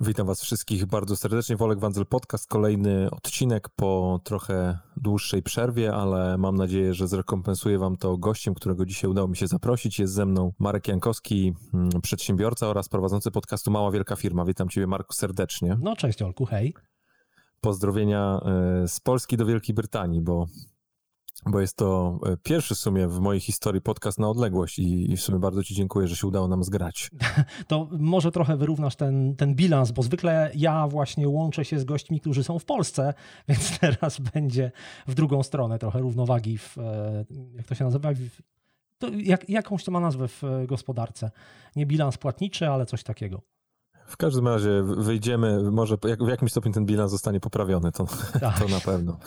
[0.00, 1.56] Witam Was wszystkich bardzo serdecznie.
[1.56, 7.96] Wolek Wandzel Podcast, kolejny odcinek po trochę dłuższej przerwie, ale mam nadzieję, że zrekompensuję Wam
[7.96, 9.98] to gościem, którego dzisiaj udało mi się zaprosić.
[9.98, 14.44] Jest ze mną Marek Jankowski, mm, przedsiębiorca oraz prowadzący podcastu Mała Wielka Firma.
[14.44, 15.76] Witam Ciebie, Marku, serdecznie.
[15.80, 16.74] No cześć Olku, hej.
[17.60, 18.40] Pozdrowienia
[18.84, 20.46] e, z Polski do Wielkiej Brytanii, bo
[21.46, 25.20] bo jest to e, pierwszy w sumie w mojej historii podcast na odległość i w
[25.20, 27.10] sumie bardzo Ci dziękuję, że się udało nam zgrać.
[27.68, 32.20] To może trochę wyrównasz ten, ten bilans, bo zwykle ja właśnie łączę się z gośćmi,
[32.20, 33.14] którzy są w Polsce,
[33.48, 34.72] więc teraz będzie
[35.06, 38.08] w drugą stronę trochę równowagi w, e, jak to się nazywa,
[38.98, 41.30] to jak, jakąś to ma nazwę w gospodarce.
[41.76, 43.42] Nie bilans płatniczy, ale coś takiego.
[44.06, 48.06] W każdym razie wyjdziemy, może w jakimś stopniu ten bilans zostanie poprawiony, to,
[48.40, 48.58] tak.
[48.58, 49.18] to na pewno.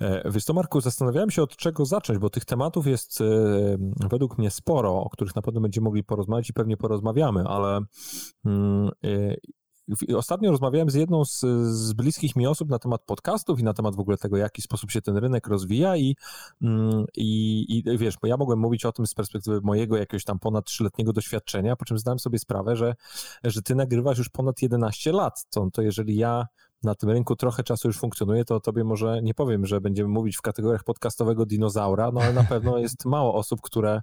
[0.00, 3.24] E, wiesz to Marku, zastanawiałem się od czego zacząć, bo tych tematów jest e,
[4.08, 7.80] według mnie sporo, o których na pewno będziemy mogli porozmawiać i pewnie porozmawiamy, ale
[8.44, 9.36] mm, e,
[10.16, 13.96] Ostatnio rozmawiałem z jedną z, z, bliskich mi osób na temat podcastów i na temat
[13.96, 16.16] w ogóle tego, w jaki sposób się ten rynek rozwija i,
[16.62, 20.38] mm, i, i wiesz, bo ja mogłem mówić o tym z perspektywy mojego jakiegoś tam
[20.38, 22.94] ponad trzyletniego doświadczenia, po czym zdałem sobie sprawę, że,
[23.44, 25.46] że ty nagrywasz już ponad 11 lat.
[25.50, 26.46] To, to jeżeli ja
[26.86, 30.36] na tym rynku trochę czasu już funkcjonuje, to tobie może nie powiem, że będziemy mówić
[30.36, 34.02] w kategoriach podcastowego dinozaura, no ale na pewno jest mało osób, które,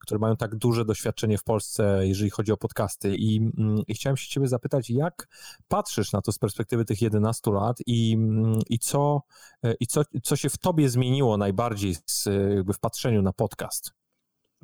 [0.00, 3.14] które mają tak duże doświadczenie w Polsce, jeżeli chodzi o podcasty.
[3.16, 5.28] I, mm, i chciałem się ciebie zapytać, jak
[5.68, 9.22] patrzysz na to z perspektywy tych 11 lat i, mm, i, co,
[9.64, 13.92] e, i co, co się w tobie zmieniło najbardziej z, jakby w patrzeniu na podcast?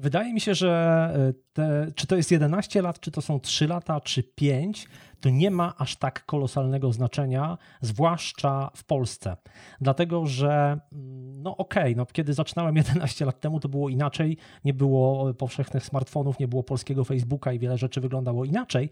[0.01, 0.71] Wydaje mi się, że
[1.17, 4.89] e, te, czy to jest 11 lat, czy to są 3 lata, czy 5,
[5.21, 9.37] to nie ma aż tak kolosalnego znaczenia, zwłaszcza w Polsce.
[9.81, 14.37] Dlatego, że mm, no okej, okay, no kiedy zaczynałem 11 lat temu, to było inaczej,
[14.65, 18.91] nie było powszechnych smartfonów, nie było polskiego Facebooka i wiele rzeczy wyglądało inaczej,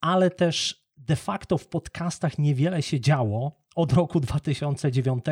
[0.00, 5.24] ale też de facto w podcastach niewiele się działo od roku 2009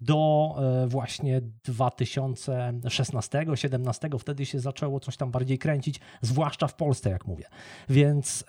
[0.00, 4.18] do e, właśnie 2016-17.
[4.18, 7.44] Wtedy się zaczęło coś tam bardziej kręcić, zwłaszcza w Polsce, jak mówię.
[7.88, 8.44] Więc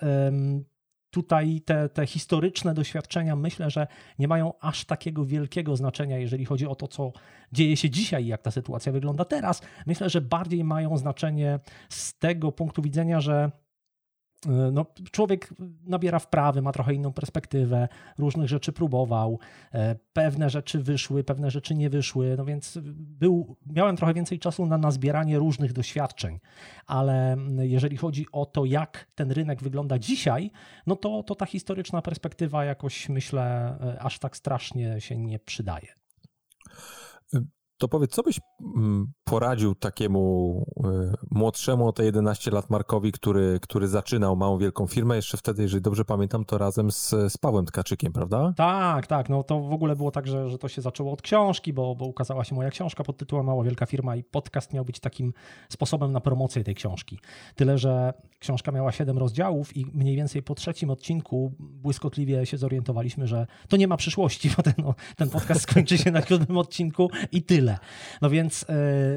[1.14, 3.86] tutaj te, te historyczne doświadczenia myślę, że
[4.18, 7.12] nie mają aż takiego wielkiego znaczenia, jeżeli chodzi o to, co
[7.52, 9.62] dzieje się dzisiaj i jak ta sytuacja wygląda teraz.
[9.86, 13.50] Myślę, że bardziej mają znaczenie z tego punktu widzenia, że
[14.72, 15.54] no, człowiek
[15.86, 17.88] nabiera wprawy, ma trochę inną perspektywę,
[18.18, 19.38] różnych rzeczy próbował,
[19.72, 24.66] e, pewne rzeczy wyszły, pewne rzeczy nie wyszły, no więc był, miałem trochę więcej czasu
[24.66, 26.40] na, na zbieranie różnych doświadczeń,
[26.86, 30.50] ale jeżeli chodzi o to, jak ten rynek wygląda dzisiaj,
[30.86, 35.88] no to, to ta historyczna perspektywa jakoś myślę e, aż tak strasznie się nie przydaje.
[37.84, 38.40] To powiedz, co byś
[38.76, 44.86] mm, poradził takiemu y, młodszemu o te 11 lat Markowi, który, który zaczynał małą wielką
[44.86, 48.52] firmę, jeszcze wtedy, jeżeli dobrze pamiętam, to razem z, z Pawłem Tkaczykiem, prawda?
[48.56, 49.28] Tak, tak.
[49.28, 52.04] No to w ogóle było tak, że, że to się zaczęło od książki, bo, bo
[52.04, 55.32] ukazała się moja książka pod tytułem Mała Wielka Firma i podcast miał być takim
[55.68, 57.18] sposobem na promocję tej książki.
[57.54, 63.26] Tyle, że książka miała 7 rozdziałów i mniej więcej po trzecim odcinku błyskotliwie się zorientowaliśmy,
[63.26, 67.10] że to nie ma przyszłości, bo ten, no, ten podcast skończy się na siódmym odcinku
[67.32, 67.73] i tyle.
[68.22, 68.66] No więc...
[68.68, 68.74] Yy,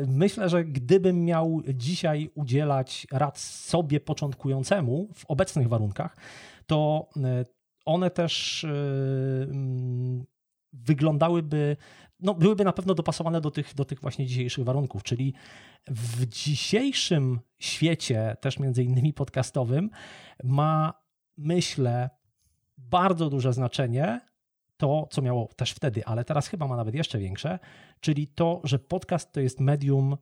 [0.08, 6.18] myślę, że gdybym miał dzisiaj udzielać rad sobie początkującemu w obecnych warunkach,
[6.66, 7.46] to e,
[7.86, 8.68] one też e,
[9.44, 10.26] mm,
[10.74, 11.78] wyglądałyby,
[12.20, 15.34] no byłyby na pewno dopasowane do tych, do tych właśnie dzisiejszych warunków, czyli
[15.88, 19.90] w dzisiejszym świecie, też między innymi podcastowym,
[20.44, 20.94] ma
[21.38, 22.10] myślę
[22.78, 24.27] bardzo duże znaczenie
[24.78, 27.60] to, co miało też wtedy, ale teraz chyba ma nawet jeszcze większe,
[28.00, 30.18] czyli to, że podcast to jest medium,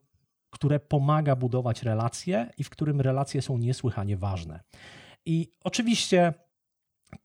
[0.49, 4.59] które pomaga budować relacje i w którym relacje są niesłychanie ważne.
[5.25, 6.33] I oczywiście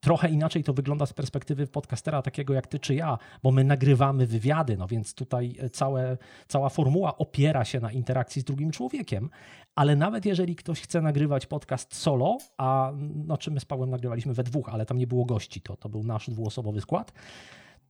[0.01, 4.27] Trochę inaczej to wygląda z perspektywy podcastera takiego jak ty czy ja, bo my nagrywamy
[4.27, 6.19] wywiady, no więc tutaj całe,
[6.49, 9.31] cała formuła opiera się na interakcji z drugim człowiekiem,
[9.75, 14.35] ale nawet jeżeli ktoś chce nagrywać podcast solo, a no czym my z Pawłem nagrywaliśmy
[14.35, 17.13] we dwóch, ale tam nie było gości, to, to był nasz dwuosobowy skład,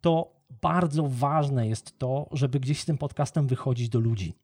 [0.01, 0.33] to
[0.63, 4.35] bardzo ważne jest to, żeby gdzieś z tym podcastem wychodzić do ludzi.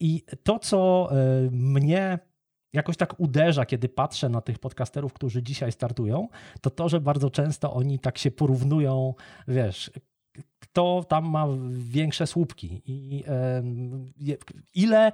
[0.00, 1.16] I to, co e,
[1.50, 2.18] mnie
[2.72, 6.28] jakoś tak uderza, kiedy patrzę na tych podcasterów, którzy dzisiaj startują,
[6.60, 9.14] to to, że bardzo często oni tak się porównują,
[9.48, 9.90] wiesz,
[10.58, 13.24] kto tam ma większe słupki i
[14.74, 15.12] ile,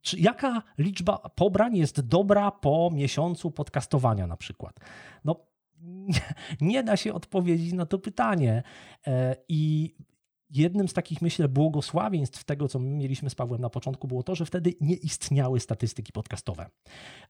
[0.00, 4.80] czy jaka liczba pobrań jest dobra po miesiącu podcastowania na przykład.
[5.24, 5.48] No
[6.60, 8.62] nie da się odpowiedzieć na to pytanie.
[9.06, 9.94] E, I
[10.50, 14.34] jednym z takich, myślę, błogosławieństw tego, co my mieliśmy z Pawłem na początku, było to,
[14.34, 16.66] że wtedy nie istniały statystyki podcastowe.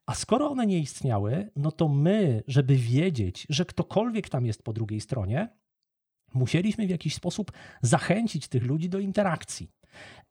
[0.05, 4.73] A skoro one nie istniały, no to my, żeby wiedzieć, że ktokolwiek tam jest po
[4.73, 5.49] drugiej stronie,
[6.33, 7.51] musieliśmy w jakiś sposób
[7.81, 9.71] zachęcić tych ludzi do interakcji.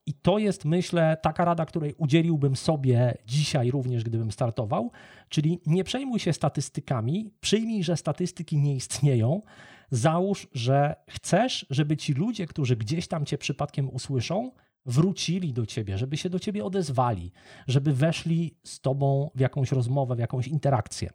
[0.07, 4.91] I to jest, myślę, taka rada, której udzieliłbym sobie dzisiaj również, gdybym startował,
[5.29, 9.43] czyli nie przejmuj się statystykami, przyjmij, że statystyki nie istnieją,
[9.91, 14.51] załóż, że chcesz, żeby ci ludzie, którzy gdzieś tam cię przypadkiem usłyszą,
[14.89, 17.33] wrócili do ciebie, żeby się do ciebie odezwali,
[17.67, 21.11] żeby weszli z tobą w jakąś rozmowę, w jakąś interakcję.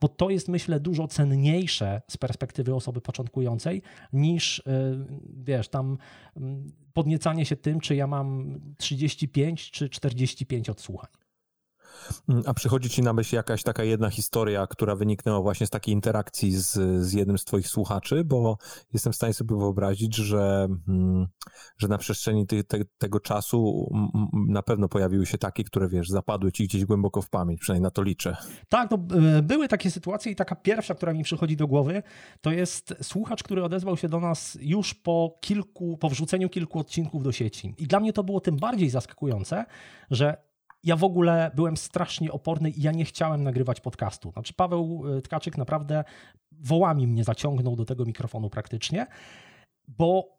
[0.00, 3.82] Bo to jest, myślę, dużo cenniejsze z perspektywy osoby początkującej
[4.12, 4.62] niż, y,
[5.44, 5.98] wiesz, tam
[6.36, 11.23] mm, podniecanie się tym, czy ja mam 35 czy 45 odsłuchań.
[12.28, 15.94] Mm, a przychodzi ci na myśl jakaś taka jedna historia, która wyniknęła właśnie z takiej
[15.94, 16.72] interakcji z,
[17.06, 18.56] z jednym z twoich słuchaczy, bo
[18.92, 21.26] jestem w stanie sobie wyobrazić, że, mm,
[21.78, 23.90] że na przestrzeni te, te, tego czasu
[24.48, 27.90] na pewno pojawiły się takie, które wiesz, zapadły ci gdzieś głęboko w pamięć, przynajmniej na
[27.90, 28.36] to liczę.
[28.68, 28.96] Tak, to
[29.38, 32.02] e, były takie sytuacje i taka pierwsza, która mi przychodzi do głowy,
[32.40, 37.22] to jest słuchacz, który odezwał się do nas już po kilku, po wrzuceniu kilku odcinków
[37.22, 37.74] do sieci.
[37.78, 39.64] I dla mnie to było tym bardziej zaskakujące,
[40.10, 40.36] że
[40.84, 44.30] ja w ogóle byłem strasznie oporny i ja nie chciałem nagrywać podcastu.
[44.30, 46.04] Znaczy Paweł y, Tkaczyk naprawdę
[46.52, 49.06] wołami mnie zaciągnął do tego mikrofonu praktycznie,
[49.88, 50.38] bo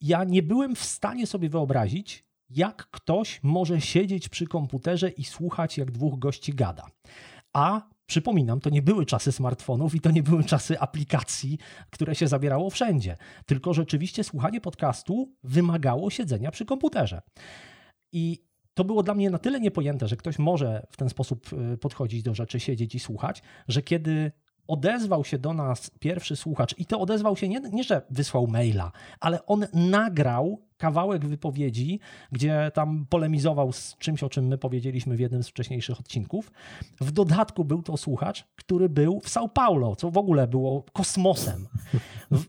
[0.00, 5.78] ja nie byłem w stanie sobie wyobrazić, jak ktoś może siedzieć przy komputerze i słuchać,
[5.78, 6.86] jak dwóch gości gada.
[7.52, 11.58] A przypominam, to nie były czasy smartfonów i to nie były czasy aplikacji,
[11.90, 13.16] które się zabierało wszędzie.
[13.46, 17.22] Tylko rzeczywiście słuchanie podcastu wymagało siedzenia przy komputerze.
[18.12, 18.49] I
[18.80, 22.22] to było dla mnie na tyle niepojęte, że ktoś może w ten sposób y, podchodzić
[22.22, 24.32] do rzeczy, siedzieć i słuchać, że kiedy
[24.66, 28.92] odezwał się do nas pierwszy słuchacz i to odezwał się nie, nie, że wysłał maila,
[29.20, 32.00] ale on nagrał kawałek wypowiedzi,
[32.32, 36.52] gdzie tam polemizował z czymś, o czym my powiedzieliśmy w jednym z wcześniejszych odcinków.
[37.00, 41.68] W dodatku był to słuchacz, który był w São Paulo, co w ogóle było kosmosem.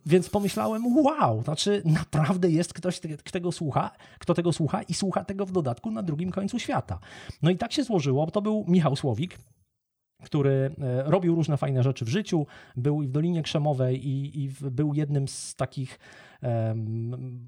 [0.06, 5.24] Więc pomyślałem, wow, znaczy naprawdę jest ktoś, kto tego słucha, kto tego słucha i słucha
[5.24, 7.00] tego w dodatku na drugim końcu świata.
[7.42, 9.38] No i tak się złożyło, to był Michał Słowik,
[10.24, 12.45] który e, robił różne fajne rzeczy w życiu,
[12.75, 16.00] był i w Dolinie Krzemowej i, i był jednym z takich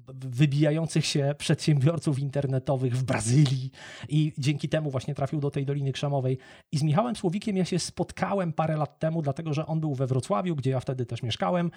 [0.08, 3.70] wybijających się przedsiębiorców internetowych w Brazylii
[4.08, 6.38] i dzięki temu właśnie trafił do tej Doliny Krzemowej.
[6.72, 10.06] I z Michałem Słowikiem ja się spotkałem parę lat temu, dlatego że on był we
[10.06, 11.70] Wrocławiu, gdzie ja wtedy też mieszkałem.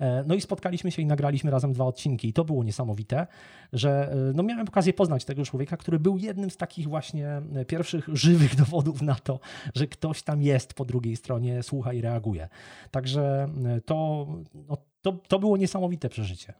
[0.00, 2.28] E, no i spotkaliśmy się i nagraliśmy razem dwa odcinki.
[2.28, 3.26] I to było niesamowite,
[3.72, 7.64] że e, no miałem okazję poznać tego człowieka, który był jednym z takich właśnie e,
[7.64, 9.40] pierwszych żywych dowodów na to,
[9.74, 12.48] że ktoś tam jest po drugiej stronie, słucha i reaguje.
[12.90, 13.48] Także
[13.84, 14.26] to,
[14.68, 16.54] no, to, to było niesamowite przeżycie.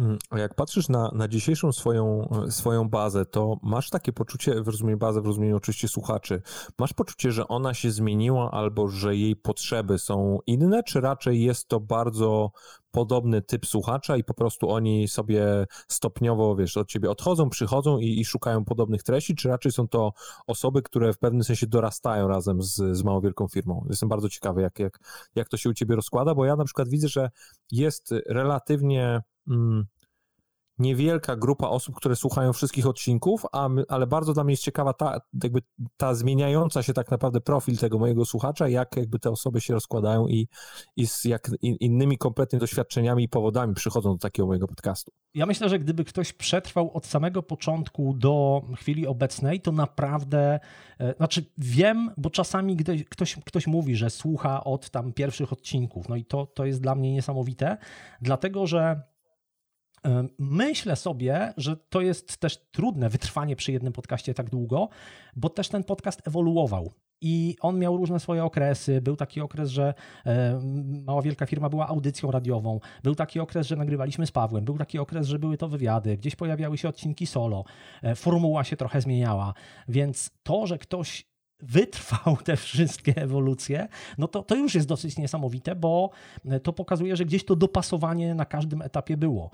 [0.00, 4.68] Mm, a jak patrzysz na, na dzisiejszą swoją, swoją bazę, to masz takie poczucie, w
[4.68, 6.42] rozumieniu bazę, w rozumieniu oczywiście słuchaczy,
[6.78, 11.68] masz poczucie, że ona się zmieniła albo że jej potrzeby są inne, czy raczej jest
[11.68, 12.50] to bardzo
[12.90, 18.20] podobny typ słuchacza i po prostu oni sobie stopniowo, wiesz, od ciebie odchodzą, przychodzą i,
[18.20, 20.12] i szukają podobnych treści, czy raczej są to
[20.46, 23.86] osoby, które w pewnym sensie dorastają razem z, z małą wielką firmą?
[23.90, 24.98] Jestem bardzo ciekawy, jak, jak,
[25.34, 27.30] jak to się u ciebie rozkłada, bo ja na przykład widzę, że
[27.70, 29.86] jest relatywnie mm,
[30.80, 35.20] niewielka grupa osób, które słuchają wszystkich odcinków, a, ale bardzo dla mnie jest ciekawa ta,
[35.42, 35.60] jakby
[35.96, 40.26] ta zmieniająca się tak naprawdę profil tego mojego słuchacza, jak jakby te osoby się rozkładają
[40.26, 40.48] i,
[40.96, 45.12] i z jak innymi kompletnie doświadczeniami i powodami przychodzą do takiego mojego podcastu.
[45.34, 50.60] Ja myślę, że gdyby ktoś przetrwał od samego początku do chwili obecnej, to naprawdę,
[50.98, 56.08] e, znaczy wiem, bo czasami ktoś, ktoś, ktoś mówi, że słucha od tam pierwszych odcinków,
[56.08, 57.76] no i to, to jest dla mnie niesamowite,
[58.20, 59.09] dlatego że
[60.38, 64.88] Myślę sobie, że to jest też trudne wytrwanie przy jednym podcaście tak długo,
[65.36, 66.92] bo też ten podcast ewoluował.
[67.22, 69.00] I on miał różne swoje okresy.
[69.00, 69.94] Był taki okres, że
[71.06, 72.80] mała wielka firma była audycją radiową.
[73.02, 74.64] Był taki okres, że nagrywaliśmy z Pawłem.
[74.64, 76.16] Był taki okres, że były to wywiady.
[76.16, 77.64] Gdzieś pojawiały się odcinki solo.
[78.02, 79.54] E, formuła się trochę zmieniała.
[79.88, 81.30] Więc to, że ktoś
[81.62, 83.88] wytrwał te wszystkie ewolucje,
[84.18, 86.10] no to, to już jest dosyć niesamowite, bo
[86.62, 89.50] to pokazuje, że gdzieś to dopasowanie na każdym etapie było.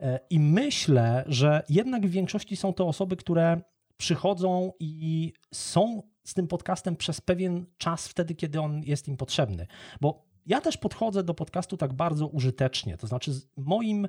[0.00, 3.60] E, I myślę, że jednak w większości są to osoby, które
[3.96, 9.66] przychodzą i są z tym podcastem przez pewien czas, wtedy, kiedy on jest im potrzebny.
[10.00, 12.96] Bo ja też podchodzę do podcastu tak bardzo użytecznie.
[12.96, 14.08] To znaczy, moim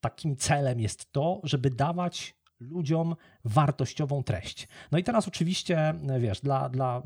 [0.00, 4.68] takim celem jest to, żeby dawać ludziom wartościową treść.
[4.92, 7.02] No i teraz oczywiście, wiesz, dla, dla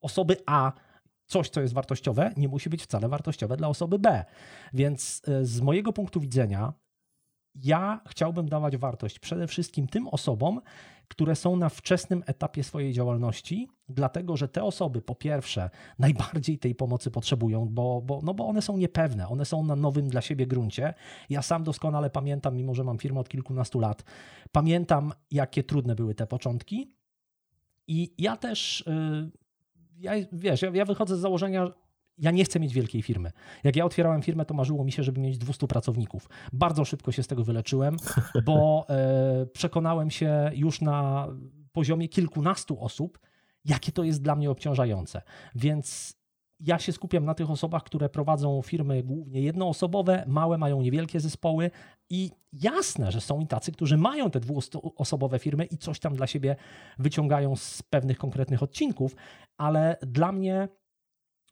[0.00, 0.72] osoby A
[1.26, 4.24] coś, co jest wartościowe, nie musi być wcale wartościowe dla osoby B.
[4.72, 6.72] Więc e, z mojego punktu widzenia
[7.64, 10.60] ja chciałbym dawać wartość przede wszystkim tym osobom,
[11.08, 16.74] które są na wczesnym etapie swojej działalności, dlatego że te osoby po pierwsze najbardziej tej
[16.74, 20.46] pomocy potrzebują, bo, bo, no bo one są niepewne, one są na nowym dla siebie
[20.46, 20.94] gruncie.
[21.30, 24.04] Ja sam doskonale pamiętam, mimo że mam firmę od kilkunastu lat,
[24.52, 26.96] pamiętam jakie trudne były te początki
[27.88, 29.30] i ja też, y,
[29.98, 31.70] ja, wiesz, ja, ja wychodzę z założenia,
[32.18, 33.32] ja nie chcę mieć wielkiej firmy.
[33.64, 36.28] Jak ja otwierałem firmę, to marzyło mi się, żeby mieć 200 pracowników.
[36.52, 37.96] Bardzo szybko się z tego wyleczyłem,
[38.44, 41.28] bo e, przekonałem się już na
[41.72, 43.18] poziomie kilkunastu osób,
[43.64, 45.22] jakie to jest dla mnie obciążające.
[45.54, 46.16] Więc
[46.60, 51.70] ja się skupiam na tych osobach, które prowadzą firmy głównie jednoosobowe, małe, mają niewielkie zespoły
[52.10, 56.26] i jasne, że są i tacy, którzy mają te dwuosobowe firmy i coś tam dla
[56.26, 56.56] siebie
[56.98, 59.16] wyciągają z pewnych konkretnych odcinków,
[59.56, 60.68] ale dla mnie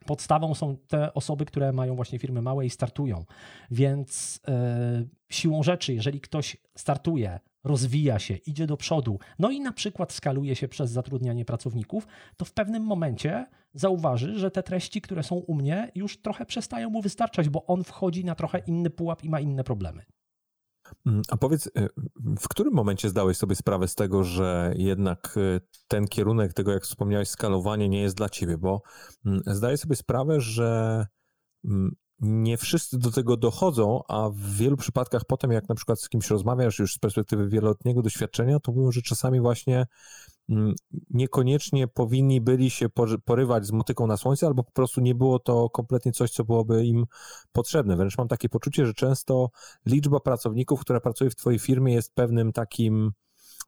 [0.06, 3.24] podstawą są te osoby, które mają właśnie firmy małe i startują.
[3.70, 9.72] Więc yy, siłą rzeczy, jeżeli ktoś startuje, rozwija się, idzie do przodu, no i na
[9.72, 12.06] przykład skaluje się przez zatrudnianie pracowników,
[12.36, 16.90] to w pewnym momencie zauważy, że te treści, które są u mnie, już trochę przestają
[16.90, 20.02] mu wystarczać, bo on wchodzi na trochę inny pułap i ma inne problemy.
[21.06, 21.88] Mm, a powiedz, y,
[22.40, 26.82] w którym momencie zdałeś sobie sprawę z tego, że jednak y, ten kierunek tego, jak
[26.82, 28.58] wspomniałeś, skalowanie nie jest dla ciebie?
[28.58, 28.82] Bo
[29.26, 31.06] mm, zdaję sobie sprawę, że
[31.64, 36.08] mm, nie wszyscy do tego dochodzą, a w wielu przypadkach potem, jak na przykład z
[36.08, 39.86] kimś rozmawiasz już z perspektywy wieloletniego doświadczenia, to mówią, że czasami właśnie
[41.10, 42.86] niekoniecznie powinni byli się
[43.24, 46.84] porywać z motyką na słońce, albo po prostu nie było to kompletnie coś, co byłoby
[46.84, 47.04] im
[47.52, 47.96] potrzebne.
[47.96, 49.50] Wręcz mam takie poczucie, że często
[49.86, 53.12] liczba pracowników, która pracuje w Twojej firmie, jest pewnym takim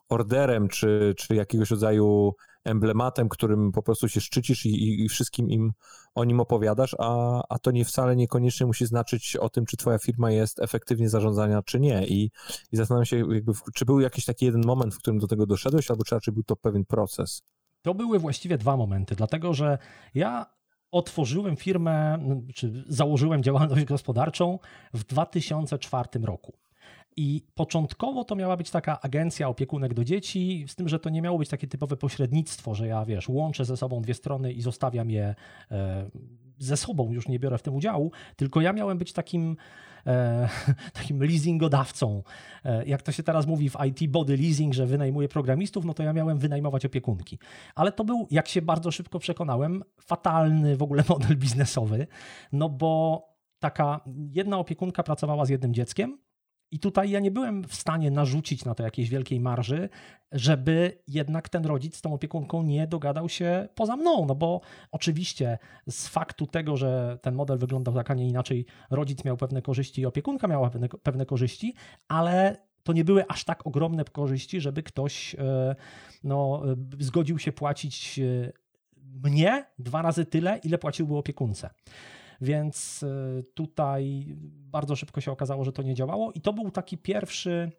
[0.08, 2.32] orderem, czy, czy jakiegoś rodzaju
[2.66, 5.72] emblematem, którym po prostu się szczycisz i, i, wszystkim im
[6.14, 9.98] o nim opowiadasz, a, a to nie wcale niekoniecznie musi znaczyć o tym, czy twoja
[9.98, 12.06] firma jest efektywnie zarządzana, czy nie.
[12.06, 12.30] I,
[12.72, 15.90] i zastanawiam się, jakby, czy był jakiś taki jeden moment, w którym do tego doszedłeś,
[15.90, 17.42] albo czy raczej był to pewien proces?
[17.82, 19.78] To były właściwie dwa momenty, dlatego że
[20.14, 20.46] ja
[20.90, 22.18] otworzyłem firmę,
[22.54, 24.58] czy założyłem działalność gospodarczą
[24.94, 26.65] w 2004 roku.
[27.16, 31.22] I początkowo to miała być taka agencja opiekunek do dzieci, z tym, że to nie
[31.22, 35.10] miało być takie typowe pośrednictwo, że ja wiesz, łączę ze sobą dwie strony i zostawiam
[35.10, 35.34] je
[35.70, 36.10] e,
[36.58, 39.56] ze sobą, już nie biorę w tym udziału, tylko ja miałem być takim,
[40.06, 40.48] e,
[40.92, 42.22] takim leasingodawcą.
[42.64, 46.02] E, jak to się teraz mówi w IT, body leasing, że wynajmuję programistów, no to
[46.02, 47.38] ja miałem wynajmować opiekunki.
[47.74, 52.06] Ale to był, jak się bardzo szybko przekonałem, fatalny w ogóle model biznesowy,
[52.52, 53.22] no bo
[53.58, 54.00] taka
[54.32, 56.18] jedna opiekunka pracowała z jednym dzieckiem,
[56.70, 59.88] i tutaj ja nie byłem w stanie narzucić na to jakiejś wielkiej marży,
[60.32, 64.26] żeby jednak ten rodzic z tą opiekunką nie dogadał się poza mną.
[64.26, 65.58] No bo oczywiście
[65.90, 70.00] z faktu tego, że ten model wyglądał tak, a nie inaczej, rodzic miał pewne korzyści
[70.00, 71.74] i opiekunka miała pewne, pewne korzyści,
[72.08, 75.76] ale to nie były aż tak ogromne korzyści, żeby ktoś e,
[76.24, 76.62] no,
[76.98, 78.52] zgodził się płacić e,
[79.24, 81.70] mnie dwa razy tyle, ile płaciłby opiekunce.
[82.40, 86.98] Więc y, tutaj bardzo szybko się okazało, że to nie działało i to był taki
[86.98, 87.72] pierwszy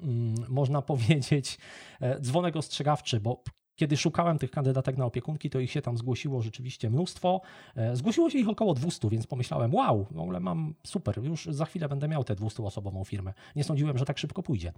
[0.00, 1.58] mm, można powiedzieć,
[2.00, 3.42] e, dzwonek ostrzegawczy, bo
[3.76, 7.40] kiedy szukałem tych kandydatek na opiekunki, to ich się tam zgłosiło rzeczywiście mnóstwo.
[7.76, 11.64] E, zgłosiło się ich około 200, więc pomyślałem, wow, w ogóle mam super, już za
[11.64, 13.32] chwilę będę miał tę 200-osobową firmę.
[13.56, 14.72] Nie sądziłem, że tak szybko pójdzie.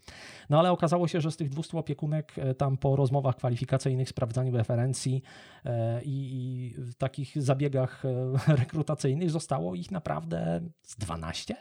[0.51, 4.57] No ale okazało się, że z tych 200 opiekunek e, tam po rozmowach kwalifikacyjnych, sprawdzaniu
[4.57, 5.23] referencji
[5.65, 8.03] e, i, w takich zabiegach
[8.61, 11.57] rekrutacyjnych zostało ich naprawdę z 12.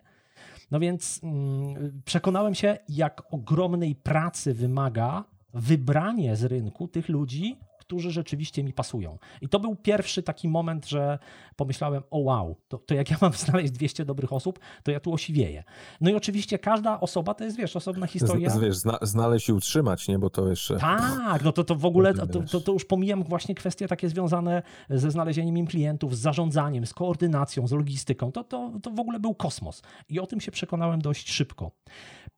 [0.72, 7.60] No więc mm, przekonałem się, jak ogromnej pracy wymaga wybranie z rynku tych ludzi,
[7.94, 9.18] którzy rzeczywiście mi pasują.
[9.42, 11.20] I to był pierwszy taki moment, że
[11.56, 15.14] pomyślałem, o wow, to, to jak ja mam znaleźć 200 dobrych osób, to ja tu
[15.14, 15.64] osiwieję.
[16.02, 18.50] No i oczywiście każda osoba to jest, wiesz, osobna historia.
[18.50, 20.20] Z, wiesz, zna, znaleźć i utrzymać, nie?
[20.20, 20.78] Bo to jeszcze...
[20.78, 24.64] Tak, no to, to w ogóle, to, to, to już pomijam właśnie kwestie takie związane
[24.90, 28.32] ze znalezieniem im klientów, z zarządzaniem, z koordynacją, z logistyką.
[28.32, 29.82] To, to, to w ogóle był kosmos.
[30.10, 31.72] I o tym się przekonałem dość szybko.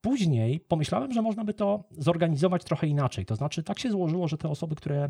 [0.01, 3.25] Później pomyślałem, że można by to zorganizować trochę inaczej.
[3.25, 5.09] To znaczy, tak się złożyło, że te osoby, które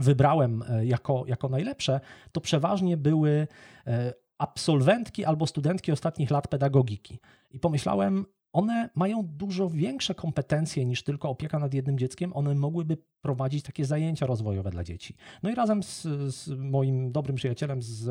[0.00, 2.00] wybrałem e, jako, jako najlepsze,
[2.32, 3.48] to przeważnie były
[3.86, 7.18] e, absolwentki albo studentki ostatnich lat pedagogiki.
[7.50, 12.32] I pomyślałem, one mają dużo większe kompetencje niż tylko opieka nad jednym dzieckiem.
[12.32, 15.16] One mogłyby prowadzić takie zajęcia rozwojowe dla dzieci.
[15.42, 16.02] No i razem z,
[16.34, 18.10] z moim dobrym przyjacielem z,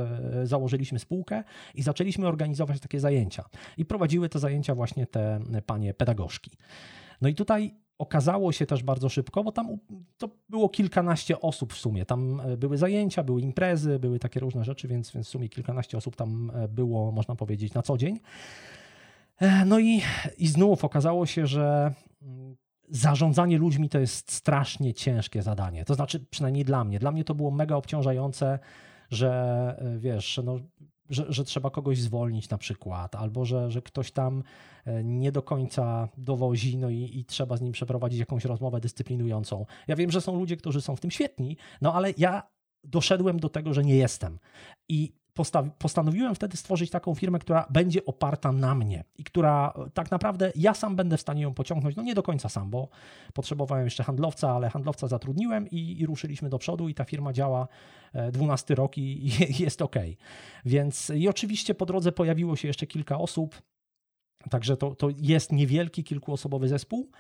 [0.50, 1.44] założyliśmy spółkę
[1.76, 3.44] i zaczęliśmy organizować takie zajęcia.
[3.78, 6.52] I prowadziły te zajęcia właśnie te panie pedagogzki.
[7.22, 9.68] No i tutaj okazało się też bardzo szybko, bo tam
[10.18, 12.06] to było kilkanaście osób w sumie.
[12.06, 15.98] Tam e, były zajęcia, były imprezy, były takie różne rzeczy, więc, więc w sumie kilkanaście
[15.98, 18.20] osób tam e, było, można powiedzieć, na co dzień.
[19.40, 20.02] E, no i,
[20.38, 22.56] i znów okazało się, że mm,
[22.90, 25.86] zarządzanie ludźmi to jest strasznie ciężkie zadanie.
[25.86, 27.00] To znaczy, przynajmniej dla mnie.
[27.00, 28.60] Dla mnie to było mega obciążające,
[29.10, 30.60] że wiesz, no,
[31.10, 34.44] że, że, trzeba kogoś zwolnić na przykład, albo że, że ktoś tam
[34.86, 39.66] e, nie do końca dowozi, no i, i, trzeba z nim przeprowadzić jakąś rozmowę dyscyplinującą.
[39.88, 42.44] Ja wiem, że są ludzie, którzy są w tym świetni, no ale ja
[42.84, 44.40] doszedłem do tego, że nie jestem.
[44.90, 45.14] I
[45.80, 50.52] postanowiłem wtedy stworzyć taką firmę, która będzie oparta na mnie i która e, tak naprawdę
[50.56, 51.96] ja sam będę w stanie ją pociągnąć.
[51.96, 52.90] No nie do końca sam, bo
[53.34, 57.68] potrzebowałem jeszcze handlowca, ale handlowca zatrudniłem i, i ruszyliśmy do przodu i ta firma działa
[58.32, 59.32] 12 e, rok i,
[59.64, 59.96] jest ok.
[60.66, 63.62] Więc i oczywiście po drodze pojawiło się jeszcze kilka osób,
[64.50, 67.12] także to, to jest niewielki, kilkuosobowy zespół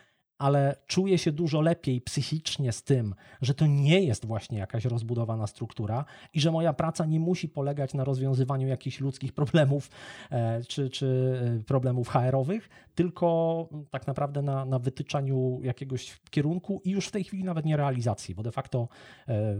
[0.43, 5.47] ale czuję się dużo lepiej psychicznie z tym, że to nie jest właśnie jakaś rozbudowana
[5.47, 9.89] struktura i że moja praca nie musi polegać na rozwiązywaniu jakichś ludzkich problemów
[10.31, 16.91] e, czy, czy e, problemów HR-owych, tylko tak naprawdę na, na wytyczaniu jakiegoś kierunku i
[16.91, 18.87] już w tej chwili nawet nie realizacji, bo de facto
[19.27, 19.55] e,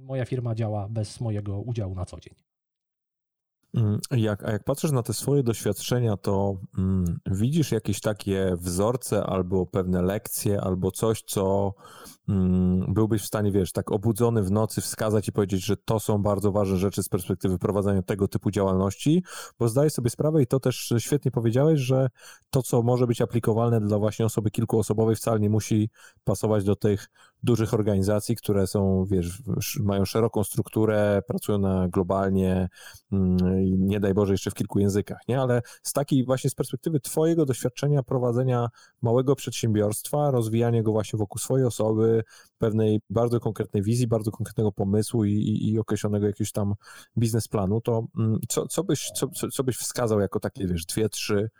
[0.00, 2.34] moja firma działa bez mojego udziału na co dzień.
[3.74, 9.24] Mm, jak, a jak patrzysz na te swoje doświadczenia, to mm, widzisz jakieś takie wzorce
[9.26, 11.74] albo pewne lekcje, albo coś, co
[12.28, 16.22] mm, byłbyś w stanie, wiesz, tak obudzony w nocy wskazać i powiedzieć, że to są
[16.22, 19.24] bardzo ważne rzeczy z perspektywy prowadzenia tego typu działalności,
[19.58, 22.08] bo zdaję sobie sprawę i to też świetnie powiedziałeś, że
[22.50, 25.90] to, co może być aplikowalne dla właśnie osoby kilkuosobowej, wcale nie musi
[26.24, 27.08] pasować do tych
[27.44, 29.42] dużych organizacji, które są, wiesz,
[29.80, 32.68] mają szeroką strukturę, pracują na globalnie,
[33.12, 33.36] mm,
[33.86, 35.40] nie daj Boże jeszcze w kilku językach, nie?
[35.40, 38.68] Ale z takiej właśnie z perspektywy twojego doświadczenia prowadzenia
[39.02, 42.22] małego przedsiębiorstwa, rozwijania go właśnie wokół swojej osoby,
[42.58, 46.74] pewnej bardzo konkretnej wizji, bardzo konkretnego pomysłu i, i, i określonego jakiegoś tam
[47.18, 51.50] biznesplanu, to mm, co, co, byś, co, co byś wskazał jako takie, wiesz, dwie, trzy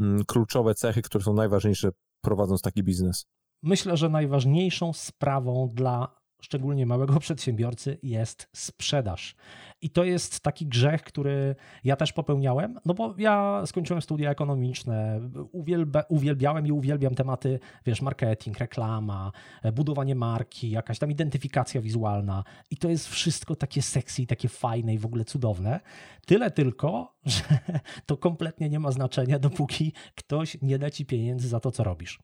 [0.00, 3.26] mm, kluczowe cechy, które są najważniejsze prowadząc taki biznes?
[3.64, 9.36] Myślę, że najważniejszą sprawą dla szczególnie małego przedsiębiorcy, jest sprzedaż.
[9.80, 15.20] I to jest taki grzech, który ja też popełniałem, no bo ja skończyłem studia ekonomiczne,
[15.52, 19.32] uwielbia, uwielbiałem i uwielbiam tematy, wiesz, marketing, reklama,
[19.74, 22.44] budowanie marki, jakaś tam identyfikacja wizualna.
[22.70, 25.80] I to jest wszystko takie sexy, takie fajne i w ogóle cudowne.
[26.26, 27.42] Tyle tylko, że
[28.06, 32.18] to kompletnie nie ma znaczenia, dopóki ktoś nie da ci pieniędzy za to, co robisz.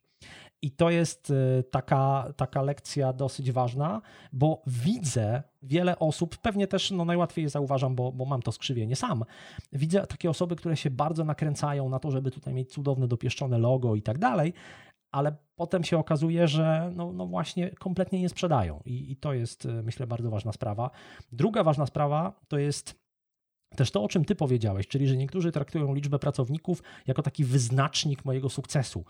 [0.62, 6.90] I to jest y, taka, taka lekcja dosyć ważna, bo widzę wiele osób, pewnie też
[6.90, 9.24] no najłatwiej je zauważam, bo, bo mam to skrzywienie sam.
[9.72, 13.94] Widzę takie osoby, które się bardzo nakręcają na to, żeby tutaj mieć cudowne, dopieszczone logo
[13.94, 14.52] i tak dalej,
[15.10, 18.80] ale potem się okazuje, że no, no właśnie kompletnie nie sprzedają.
[18.84, 20.90] I, I to jest, y, myślę, bardzo ważna sprawa.
[21.32, 22.99] Druga ważna sprawa to jest
[23.76, 28.24] też to, o czym ty powiedziałeś, czyli że niektórzy traktują liczbę pracowników jako taki wyznacznik
[28.24, 29.04] mojego sukcesu,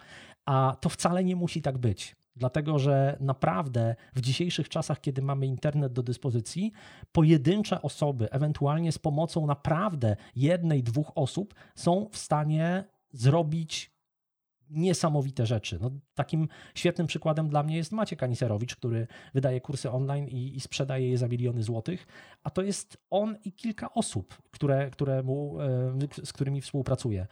[0.46, 2.16] a to wcale nie musi tak być.
[2.36, 6.72] Dlatego, że naprawdę w dzisiejszych czasach, kiedy mamy internet do dyspozycji,
[7.12, 13.89] pojedyncze osoby, ewentualnie z pomocą naprawdę jednej, dwóch osób, są w stanie zrobić
[14.70, 15.78] niesamowite rzeczy.
[15.80, 20.60] No, takim świetnym przykładem dla mnie jest Maciek Aniserowicz, który wydaje kursy online i, i,
[20.60, 22.06] sprzedaje je za miliony złotych,
[22.42, 27.26] a to jest on i kilka osób, które, które mu, e, z którymi współpracuje.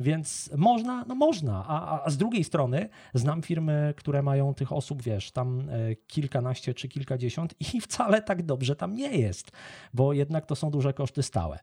[0.00, 5.02] Więc można, no można, a, a z drugiej strony znam firmy, które mają tych osób,
[5.02, 9.50] wiesz, tam e, kilkanaście czy kilkadziesiąt i wcale tak dobrze tam nie jest,
[9.94, 11.58] bo jednak to są duże koszty stałe.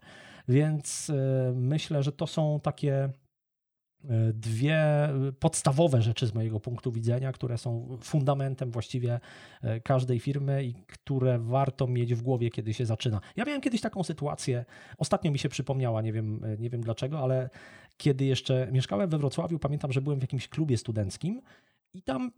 [0.47, 3.09] Więc e, myślę, że to są takie
[4.33, 5.09] dwie
[5.39, 9.19] podstawowe rzeczy z mojego punktu widzenia, które są fundamentem właściwie
[9.61, 13.21] e, każdej firmy i które warto mieć w głowie, kiedy się zaczyna.
[13.35, 14.65] Ja miałem kiedyś taką sytuację,
[14.97, 17.49] ostatnio mi się przypomniała, nie wiem, e, nie wiem dlaczego, ale
[17.97, 21.41] kiedy jeszcze mieszkałem we Wrocławiu, pamiętam, że byłem w jakimś klubie studenckim
[21.93, 22.31] i tam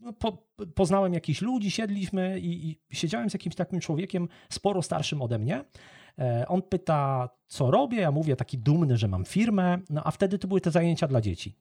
[0.00, 0.38] no, po,
[0.74, 5.64] poznałem jakichś ludzi, siedliśmy i, i siedziałem z jakimś takim człowiekiem sporo starszym ode mnie.
[6.18, 10.38] E, on pyta, co robię, ja mówię taki dumny, że mam firmę, no a wtedy
[10.38, 11.56] to były te zajęcia dla dzieci.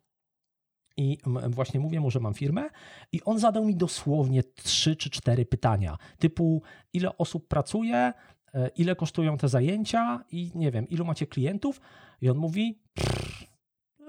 [0.98, 1.18] I
[1.50, 2.70] właśnie mówię mu, że mam firmę,
[3.12, 6.62] i on zadał mi dosłownie trzy czy cztery pytania, typu
[6.94, 8.14] ile osób pracuje,
[8.54, 10.24] e, ile kosztują te zajęcia?
[10.32, 11.82] I nie wiem, ilu macie klientów.
[12.22, 12.80] I on mówi,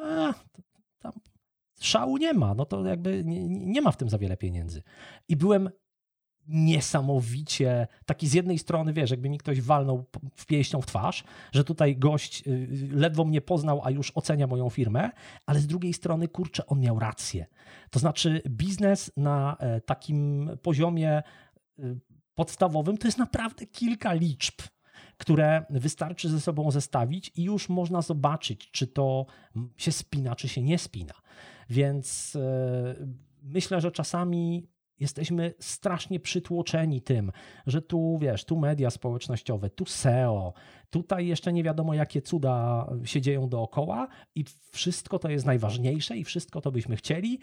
[0.02, 0.34] a,
[0.98, 1.12] tam
[1.80, 4.82] szału nie ma, no to jakby nie, nie ma w tym za wiele pieniędzy.
[5.28, 5.70] I byłem
[6.48, 10.04] niesamowicie, taki z jednej strony, wiesz, jakby mi ktoś walnął
[10.34, 14.70] w pięścią w twarz, że tutaj gość y, ledwo mnie poznał, a już ocenia moją
[14.70, 15.10] firmę,
[15.46, 17.46] ale z drugiej strony, kurczę, on miał rację.
[17.90, 21.22] To znaczy biznes na e, takim poziomie
[21.78, 22.00] y,
[22.34, 24.62] podstawowym to jest naprawdę kilka liczb
[25.18, 29.26] które wystarczy ze sobą zestawić i już można zobaczyć, czy to
[29.76, 31.14] się spina, czy się nie spina.
[31.70, 32.94] Więc e,
[33.42, 34.68] myślę, że czasami
[35.00, 37.32] jesteśmy strasznie przytłoczeni tym,
[37.66, 40.52] że tu wiesz, tu media społecznościowe, tu SEO,
[40.90, 46.24] tutaj jeszcze nie wiadomo jakie cuda się dzieją dookoła i wszystko to jest najważniejsze i
[46.24, 47.38] wszystko to byśmy chcieli,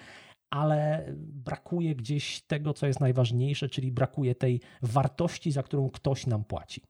[0.50, 6.44] ale brakuje gdzieś tego, co jest najważniejsze, czyli brakuje tej wartości, za którą ktoś nam
[6.44, 6.82] płaci.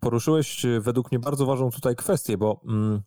[0.00, 3.00] Poruszyłeś e, według mnie bardzo ważną tutaj kwestię, bo mm,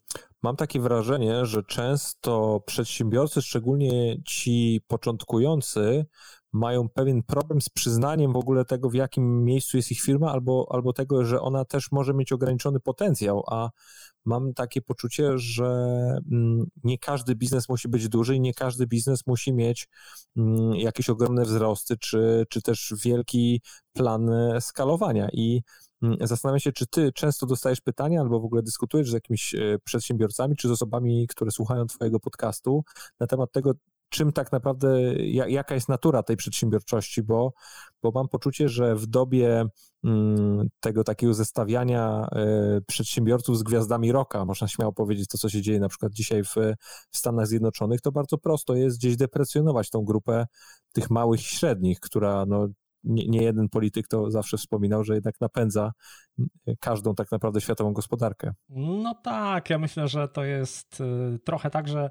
[0.44, 6.06] mam takie wrażenie, że często przedsiębiorcy, szczególnie ci początkujący,
[6.54, 10.68] mają pewien problem z przyznaniem w ogóle tego, w jakim miejscu jest ich firma, albo,
[10.72, 13.70] albo tego, że ona też może mieć ograniczony potencjał, a
[14.26, 15.66] mam takie poczucie, że
[16.32, 19.88] mm, nie każdy biznes musi być duży i nie każdy biznes musi mieć
[20.38, 23.62] mm, jakieś ogromne wzrosty, czy, czy też wielki
[23.94, 25.30] plan skalowania.
[25.34, 25.62] I
[26.22, 30.56] Zastanawiam się, czy ty często dostajesz pytania albo w ogóle dyskutujesz z jakimiś e, przedsiębiorcami,
[30.56, 32.84] czy z osobami, które słuchają twojego podcastu
[33.20, 33.74] na temat tego,
[34.10, 35.16] czym tak naprawdę,
[35.48, 37.54] jaka jest natura tej przedsiębiorczości, bo,
[38.04, 39.66] bo mam poczucie, że w dobie
[40.04, 45.62] mm, tego takiego zestawiania e, przedsiębiorców z gwiazdami roka, można śmiało powiedzieć to, co się
[45.62, 46.56] dzieje na przykład dzisiaj w,
[47.12, 50.46] w Stanach Zjednoczonych, to bardzo prosto jest gdzieś deprecjonować tą grupę
[50.94, 52.68] tych małych i średnich, która no,
[53.06, 55.92] nie, nie, jeden polityk to zawsze wspominał, że jednak napędza
[56.80, 58.54] każdą tak naprawdę światową gospodarkę.
[58.70, 61.02] No tak, ja myślę, że to jest
[61.36, 62.10] y, trochę tak, że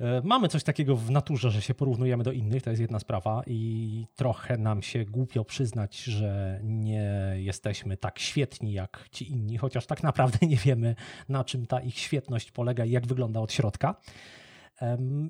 [0.00, 3.42] E, mamy coś takiego w naturze, że się porównujemy do innych, to jest jedna sprawa
[3.46, 9.86] i trochę nam się głupio przyznać, że nie jesteśmy tak świetni jak ci inni, chociaż
[9.86, 10.94] tak naprawdę nie wiemy,
[11.28, 13.94] na czym ta ich świetność polega i jak wygląda od środka.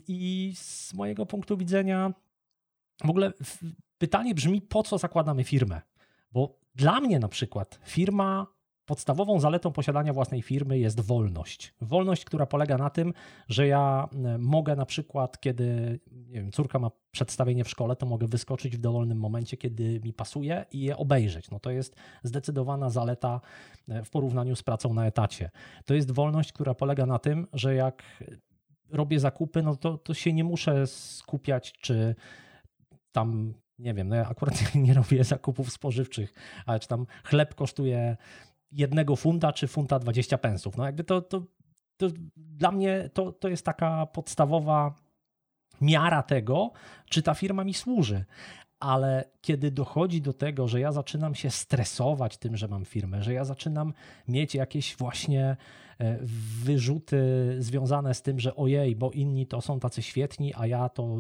[0.08, 2.12] I z mojego punktu widzenia,
[3.04, 3.32] w ogóle
[4.00, 5.80] pytanie brzmi, po co zakładamy firmę?
[6.32, 8.46] Bo dla mnie na przykład firma
[8.90, 11.74] Podstawową zaletą posiadania własnej firmy jest wolność.
[11.80, 13.12] Wolność, która polega na tym,
[13.48, 18.06] że ja e, mogę na przykład, kiedy nie wiem, córka ma przedstawienie w szkole, to
[18.06, 21.50] mogę wyskoczyć w dowolnym momencie, kiedy mi pasuje i je obejrzeć.
[21.50, 23.40] No to jest zdecydowana zaleta
[23.88, 25.50] e, w porównaniu z pracą na etacie.
[25.84, 28.02] To jest wolność, która polega na tym, że jak
[28.88, 32.14] robię zakupy, no to, to się nie muszę skupiać, czy
[33.12, 36.34] tam nie wiem, no ja akurat nie robię zakupów spożywczych,
[36.66, 38.16] ale czy tam chleb kosztuje
[38.72, 40.76] jednego funta czy funta 20 pensów.
[40.76, 41.42] No jakby to, to,
[41.96, 44.94] to dla mnie to, to jest taka podstawowa
[45.80, 46.72] miara tego,
[47.08, 48.24] czy ta firma mi służy.
[48.80, 53.32] Ale kiedy dochodzi do tego, że ja zaczynam się stresować tym, że mam firmę, że
[53.32, 53.92] ja zaczynam
[54.28, 55.56] mieć jakieś właśnie
[55.98, 56.18] e,
[56.64, 61.16] wyrzuty związane z tym, że ojej, bo inni to są tacy świetni, a ja to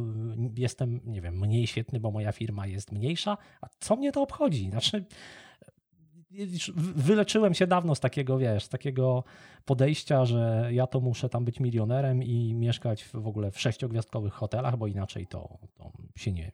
[0.56, 4.70] jestem, nie wiem, mniej świetny, bo moja firma jest mniejsza, a co mnie to obchodzi?
[4.70, 5.04] Znaczy,
[6.76, 9.24] wyleczyłem się dawno z takiego, wiesz, z takiego
[9.64, 14.76] podejścia, że ja to muszę tam być milionerem i mieszkać w ogóle w sześciogwiazdkowych hotelach,
[14.76, 16.50] bo inaczej to, to się nie,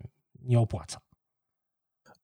[0.46, 0.98] nie opłaca.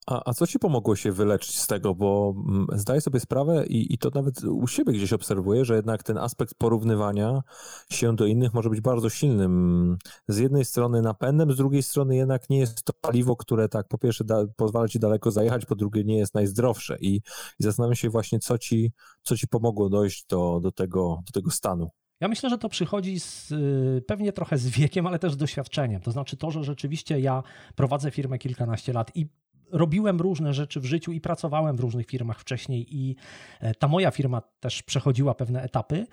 [0.07, 1.95] A, a co ci pomogło się wyleczyć z tego?
[1.95, 6.03] Bo mm, zdaję sobie sprawę i, i to nawet u siebie gdzieś obserwuję, że jednak
[6.03, 7.43] ten aspekt porównywania
[7.91, 9.99] się do innych może być bardzo silnym.
[10.29, 13.99] Z jednej strony napędem, z drugiej strony jednak nie jest to paliwo, które tak po
[13.99, 16.97] pierwsze da, pozwala ci daleko zajechać, po drugie nie jest najzdrowsze.
[17.01, 17.17] I,
[17.61, 21.51] i zastanawiam się właśnie, co ci, co ci pomogło dojść do, do, tego, do tego
[21.51, 21.91] stanu.
[22.23, 26.01] Ja myślę, że to przychodzi z, y, pewnie trochę z wiekiem, ale też z doświadczeniem.
[26.01, 27.43] To znaczy to, że rzeczywiście ja
[27.77, 29.27] prowadzę firmę kilkanaście lat i
[29.73, 33.17] robiłem różne rzeczy w życiu i pracowałem w różnych firmach wcześniej i
[33.61, 36.07] e, ta moja firma też przechodziła pewne etapy,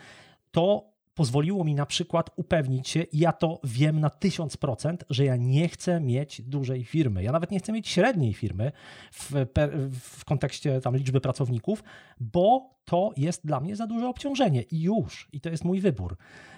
[0.52, 5.36] to pozwoliło mi na przykład upewnić się, i ja to wiem na 1000%, że ja
[5.36, 7.24] nie chcę mieć dużej firmy.
[7.24, 8.72] Ja nawet nie chcę mieć średniej firmy
[9.14, 9.32] w,
[9.92, 11.84] w kontekście tam liczby pracowników,
[12.20, 15.30] bo to jest dla mnie za duże obciążenie i już.
[15.34, 16.18] I to jest mój wybór.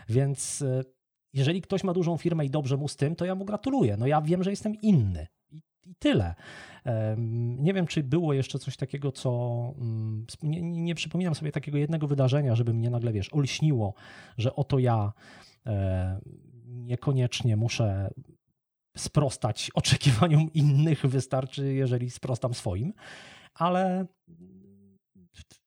[0.09, 0.81] Więc e,
[1.33, 3.97] jeżeli ktoś ma dużą firmę i dobrze mu z tym, to ja mu gratuluję.
[3.97, 5.27] No ja wiem, że jestem inny
[5.85, 6.35] i tyle.
[7.57, 9.73] Nie wiem, czy było jeszcze coś takiego, co.
[9.77, 13.93] Mm, nie, nie, przypominam sobie takiego jednego wydarzenia, żeby mnie nagle, wiesz, olśniło,
[14.37, 15.13] że oto ja
[15.65, 16.19] e,
[16.67, 18.09] niekoniecznie muszę
[18.97, 22.93] sprostać oczekiwaniom innych, wystarczy, jeżeli sprostam swoim,
[23.53, 24.05] ale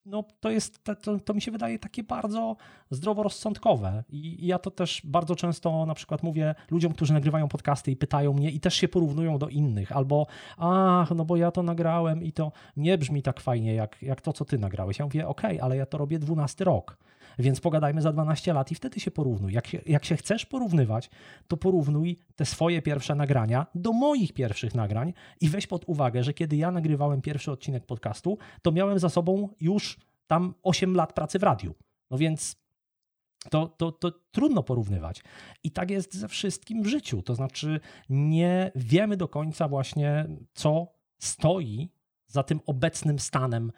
[0.07, 2.57] no to jest, to, to mi się wydaje takie bardzo
[2.91, 7.91] zdroworozsądkowe I, I ja to też bardzo często na przykład mówię ludziom, którzy nagrywają podcasty
[7.91, 10.27] i pytają mnie i też się porównują do innych, albo
[10.59, 14.33] ach, no bo ja to nagrałem i to nie brzmi tak fajnie jak, jak to,
[14.33, 14.99] co ty nagrałeś.
[14.99, 16.97] Ja mówię, okej, okay, ale ja to robię 12 rok.
[17.39, 19.53] Więc pogadajmy za 12 lat i wtedy się porównuj.
[19.53, 21.11] Jak się, jak się chcesz porównywać,
[21.49, 26.35] to porównuj te swoje pierwsze nagrania do moich pierwszych nagrań i weź pod uwagę, że
[26.35, 31.39] kiedy ja nagrywałem pierwszy odcinek podcastu, to miałem za sobą już tam 8 lat pracy
[31.39, 31.75] w radiu.
[32.11, 32.65] No więc
[33.51, 35.23] to, to, to trudno porównywać.
[35.65, 37.23] I tak jest ze wszystkim w życiu.
[37.23, 40.87] To znaczy, nie wiemy do końca właśnie, co
[41.19, 41.89] stoi
[42.27, 43.73] za tym obecnym stanem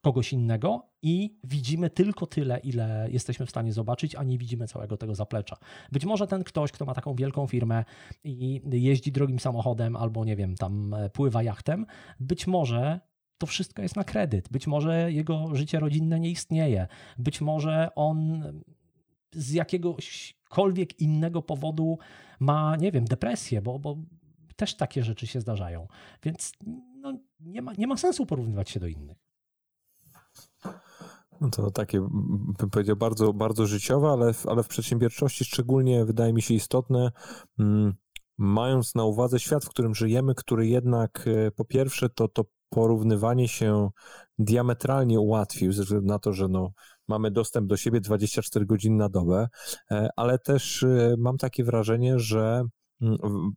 [0.00, 4.96] kogoś innego i widzimy tylko tyle, ile jesteśmy w stanie zobaczyć, a nie widzimy całego
[4.96, 5.56] tego zaplecza.
[5.92, 7.84] Być może ten ktoś, kto ma taką wielką firmę
[8.24, 11.86] i jeździ drogim samochodem albo nie wiem, tam e, pływa jachtem,
[12.20, 13.00] być może
[13.38, 14.48] to wszystko jest na kredyt.
[14.48, 16.86] Być może jego życie rodzinne nie istnieje.
[17.18, 18.44] Być może on
[19.32, 21.98] z jakiegośkolwiek innego powodu
[22.40, 23.96] ma, nie wiem, depresję, bo, bo
[24.56, 25.88] też takie rzeczy się zdarzają.
[26.22, 26.52] Więc
[26.96, 29.19] no, nie, ma, nie ma sensu porównywać się do innych.
[31.40, 32.00] No to takie,
[32.58, 37.10] bym powiedział, bardzo, bardzo życiowe, ale, ale w przedsiębiorczości szczególnie wydaje mi się istotne,
[37.58, 37.94] mm,
[38.38, 43.48] mając na uwadze świat, w którym żyjemy, który jednak e, po pierwsze to, to porównywanie
[43.48, 43.90] się
[44.38, 46.72] diametralnie ułatwił, ze względu na to, że no,
[47.08, 49.48] mamy dostęp do siebie 24 godziny na dobę,
[49.90, 52.64] e, ale też e, mam takie wrażenie, że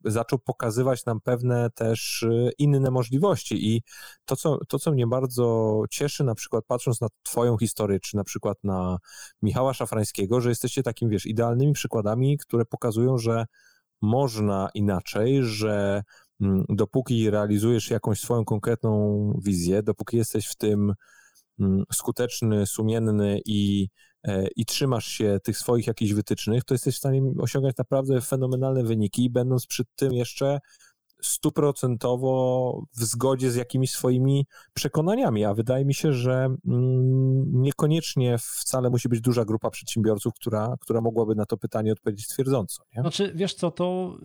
[0.05, 3.75] zaczął pokazywać nam pewne też e, inne możliwości.
[3.75, 3.81] I
[4.25, 8.23] to co, to, co mnie bardzo cieszy, na przykład patrząc na twoją historię, czy na
[8.23, 8.97] przykład na
[9.41, 13.45] Michała Szafrańskiego, że jesteście takim, wiesz, idealnymi przykładami, które pokazują, że
[14.01, 16.03] można inaczej, że
[16.41, 20.93] mm, dopóki realizujesz jakąś swoją konkretną wizję, dopóki jesteś w tym
[21.59, 23.87] Mm, skuteczny, sumienny i,
[24.55, 29.29] i trzymasz się tych swoich jakichś wytycznych, to jesteś w stanie osiągać naprawdę fenomenalne wyniki,
[29.29, 30.59] będąc przy tym jeszcze
[31.23, 38.89] stuprocentowo w zgodzie z jakimiś swoimi przekonaniami, a wydaje mi się, że mm, niekoniecznie wcale
[38.89, 42.83] musi być duża grupa przedsiębiorców, która, która mogłaby na to pytanie odpowiedzieć twierdząco.
[42.95, 43.01] Nie?
[43.01, 44.17] Znaczy, wiesz co, to,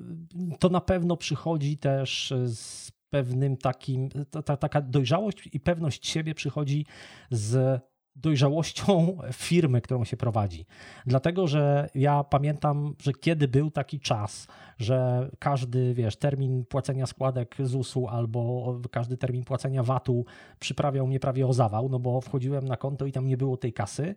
[0.58, 4.08] to na pewno przychodzi też z pewnym takim,
[4.44, 6.86] ta, taka dojrzałość i pewność siebie przychodzi
[7.30, 7.80] z
[8.20, 10.66] dojrzałością firmy, którą się prowadzi.
[11.06, 14.46] Dlatego, że ja pamiętam, że kiedy był taki czas,
[14.78, 20.24] że każdy, wiesz, termin płacenia składek ZUS-u albo każdy termin płacenia VAT-u
[20.58, 23.72] przyprawiał mnie prawie o zawał, no bo wchodziłem na konto i tam nie było tej
[23.72, 24.14] kasy,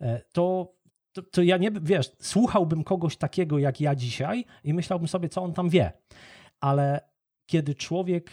[0.00, 0.78] e, to
[1.12, 5.42] to, to ja nie, wiesz, słuchałbym kogoś takiego jak ja dzisiaj i myślałbym sobie, co
[5.42, 5.92] on tam wie.
[6.60, 7.00] Ale
[7.46, 8.30] kiedy człowiek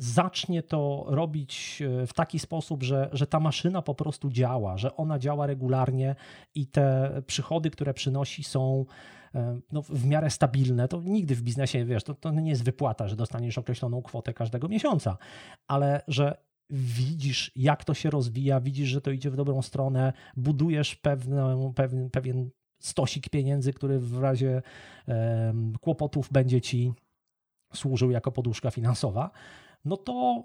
[0.00, 4.96] zacznie to robić e, w taki sposób, że, że ta maszyna po prostu działa, że
[4.96, 6.16] ona działa regularnie
[6.54, 8.84] i te przychody, które przynosi, są
[9.34, 13.08] e, no, w miarę stabilne, to nigdy w biznesie, wiesz, to, to nie jest wypłata,
[13.08, 15.18] że dostaniesz określoną kwotę każdego miesiąca,
[15.68, 16.36] ale że
[16.70, 22.10] widzisz, jak to się rozwija, widzisz, że to idzie w dobrą stronę, budujesz pewną, pewien,
[22.10, 24.62] pewien stosik pieniędzy, który w razie
[25.06, 26.92] um, kłopotów będzie ci
[27.74, 29.30] służył jako poduszka finansowa,
[29.84, 30.44] no to,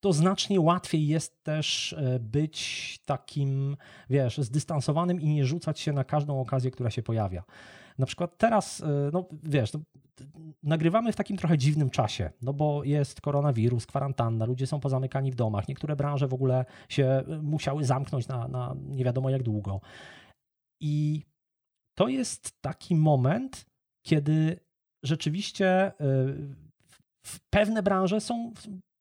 [0.00, 3.76] to znacznie łatwiej jest też e, być takim,
[4.10, 7.44] wiesz, zdystansowanym i nie rzucać się na każdą okazję, która się pojawia.
[7.98, 9.80] Na przykład teraz, e, no wiesz, no,
[10.62, 15.34] nagrywamy w takim trochę dziwnym czasie, no bo jest koronawirus, kwarantanna, ludzie są pozamykani w
[15.34, 19.80] domach, niektóre branże w ogóle się e, musiały zamknąć na, na nie wiadomo jak długo.
[20.80, 21.26] I
[21.98, 23.66] to jest taki moment,
[24.06, 24.60] kiedy
[25.04, 26.69] rzeczywiście y,
[27.22, 28.52] w pewne branże są,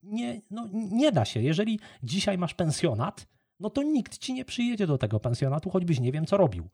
[0.04, 1.42] nie, no, nie da się.
[1.42, 3.28] Jeżeli dzisiaj masz pensjonat,
[3.60, 6.70] no to nikt ci nie przyjedzie do tego pensjonatu, choćbyś nie wiem, co robił.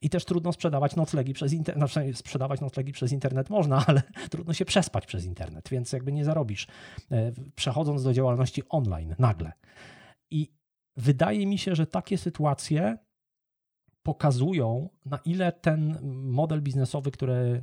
[0.00, 1.90] I też trudno sprzedawać noclegi przez internet.
[1.90, 6.24] Znaczy, sprzedawać noclegi przez internet można, ale trudno się przespać przez internet, więc jakby nie
[6.24, 6.66] zarobisz,
[7.10, 9.52] e, przechodząc do działalności online nagle.
[10.30, 10.52] I
[10.96, 12.98] wydaje mi się, że takie sytuacje
[14.02, 17.62] pokazują, na ile ten model biznesowy, który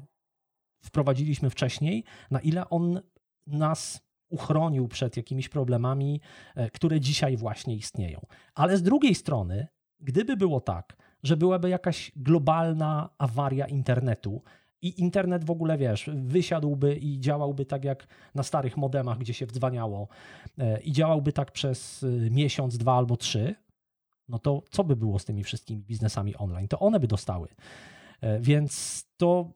[0.84, 3.02] wprowadziliśmy wcześniej, na ile on
[3.48, 6.22] nas uchronił przed jakimiś problemami,
[6.56, 8.26] e, które dzisiaj właśnie istnieją.
[8.56, 9.68] Ale z drugiej strony,
[10.00, 14.42] gdyby było tak, że byłaby jakaś globalna awaria internetu,
[14.84, 19.46] i internet w ogóle, wiesz, wysiadłby i działałby tak jak na starych modemach, gdzie się
[19.46, 20.08] wdzwaniało,
[20.58, 23.56] e, i działałby tak przez e, miesiąc, dwa albo trzy,
[24.30, 26.68] no to co by było z tymi wszystkimi biznesami online?
[26.68, 27.48] To one by dostały.
[28.40, 29.52] Więc to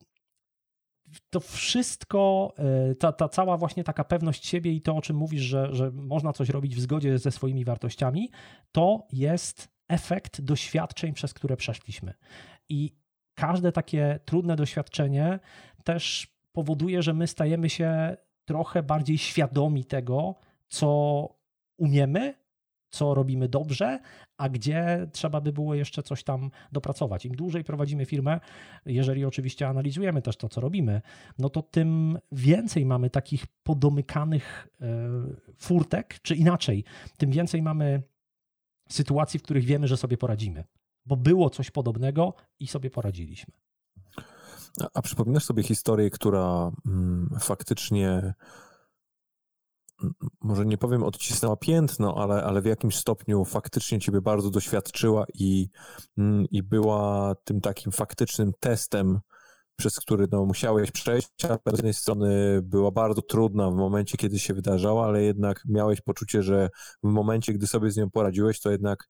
[1.30, 2.54] to wszystko,
[2.92, 5.92] e, ta, ta cała właśnie taka pewność siebie i to, o czym mówisz, że, że
[5.92, 8.30] można coś robić w zgodzie ze swoimi wartościami,
[8.72, 12.14] to jest efekt doświadczeń, przez które przeszliśmy.
[12.70, 12.96] I
[13.36, 15.40] każde takie trudne doświadczenie
[15.84, 20.36] też powoduje, że my stajemy się trochę bardziej świadomi tego,
[20.68, 21.30] co
[21.78, 22.34] umiemy,
[22.96, 24.00] co robimy dobrze,
[24.38, 27.26] a gdzie trzeba by było jeszcze coś tam dopracować.
[27.26, 28.40] Im dłużej prowadzimy firmę,
[28.86, 31.02] jeżeli oczywiście analizujemy też to, co robimy,
[31.40, 34.86] no to tym więcej mamy takich podomykanych e,
[35.58, 36.84] furtek, czy inaczej,
[37.18, 38.04] tym więcej mamy
[38.90, 40.64] sytuacji, w których wiemy, że sobie poradzimy,
[41.06, 43.54] bo było coś podobnego i sobie poradziliśmy.
[44.94, 48.34] A, przypominasz sobie historię, która mm, faktycznie
[50.42, 55.70] może nie powiem odcisnęła piętno, ale, ale w jakimś stopniu faktycznie ciebie bardzo doświadczyła i,
[56.18, 59.20] mm, i była tym takim faktycznym testem,
[59.76, 64.40] przez który no, musiałeś przejść, a z jednej strony była bardzo trudna w momencie, kiedy
[64.40, 66.70] się wydarzała, ale jednak miałeś poczucie, że
[67.04, 69.08] w momencie, gdy sobie z nią poradziłeś, to jednak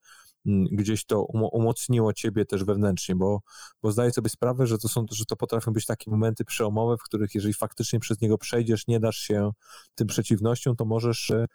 [0.72, 3.42] gdzieś to umocniło ciebie też wewnętrznie, bo,
[3.84, 7.04] bo zdaję sobie sprawę, że to, są, że to potrafią być takie momenty przełomowe, w
[7.04, 9.52] których jeżeli faktycznie przez niego przejdziesz, nie dasz się
[9.96, 11.46] tym przeciwnościom, to możesz e,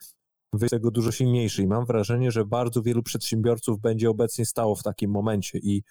[0.53, 1.63] wyjść z tego dużo silniejszy.
[1.63, 5.83] I mam wrażenie, że bardzo wielu przedsiębiorców będzie obecnie stało w takim momencie i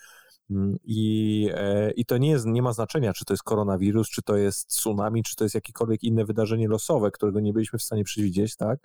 [0.50, 4.22] mm, i, e, I to nie, jest, nie ma znaczenia, czy to jest koronawirus, czy
[4.22, 8.04] to jest tsunami, czy to jest jakiekolwiek inne wydarzenie losowe, którego nie byliśmy w stanie
[8.04, 8.80] przewidzieć, tak?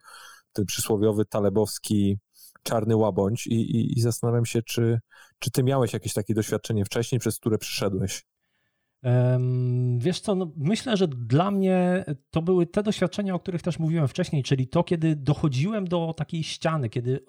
[0.53, 2.19] Ten przysłowiowy talebowski
[2.65, 4.99] czarny łabądź i, i, i zastanawiam się, czy,
[5.39, 8.25] czy ty miałeś jakieś takie doświadczenie wcześniej, przez które przyszedłeś?
[9.99, 14.09] Wiesz co, no myślę, że dla mnie to były te doświadczenia, o których też mówiłem
[14.09, 17.25] wcześniej, czyli to, kiedy dochodziłem do takiej ściany, kiedy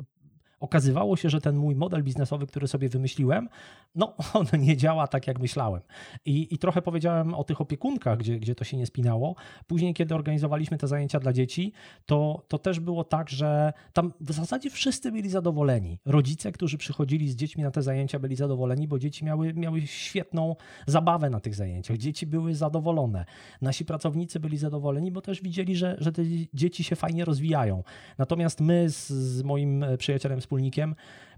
[0.65, 3.49] okazywało się, że ten mój model biznesowy, który sobie wymyśliłem,
[3.95, 5.82] no on nie działa tak, jak myślałem.
[6.25, 9.36] I, i trochę powiedziałem o tych opiekunkach, gdzie, gdzie to się nie spinało.
[9.67, 11.73] Później, kiedy organizowaliśmy te zajęcia dla dzieci,
[12.06, 15.99] to, to też było tak, że tam w zasadzie wszyscy byli zadowoleni.
[16.06, 20.56] Rodzice, którzy przychodzili z dziećmi na te zajęcia, byli zadowoleni, bo dzieci miały, miały świetną
[20.88, 21.97] zabawę na tych zajęciach.
[21.97, 23.25] Dzieci były zadowolone.
[23.62, 26.23] Nasi pracownicy byli zadowoleni, bo też widzieli, że, że te
[26.54, 27.84] dzieci się fajnie rozwijają.
[28.17, 30.55] Natomiast my z, z moim przyjacielem wspólnikiem,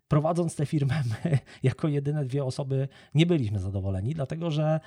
[0.07, 4.79] prowadząc tę firmę, my jako jedyne dwie osoby nie byliśmy zadowoleni, dlatego że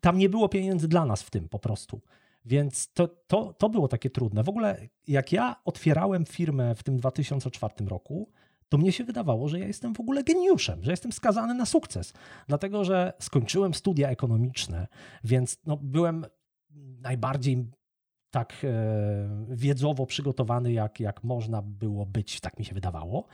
[0.00, 2.00] tam nie było pieniędzy dla nas w tym po prostu.
[2.44, 4.44] Więc to, to, to było takie trudne.
[4.44, 8.32] W ogóle, jak ja otwierałem firmę w tym 2004 roku,
[8.68, 12.12] to mnie się wydawało, że ja jestem w ogóle geniuszem, że jestem skazany na sukces.
[12.48, 14.86] Dlatego, że skończyłem studia ekonomiczne,
[15.24, 16.26] więc no, byłem
[17.00, 17.70] najbardziej
[18.34, 23.26] tak e, wiedzowo przygotowany, jak, jak można było być, tak mi się wydawało.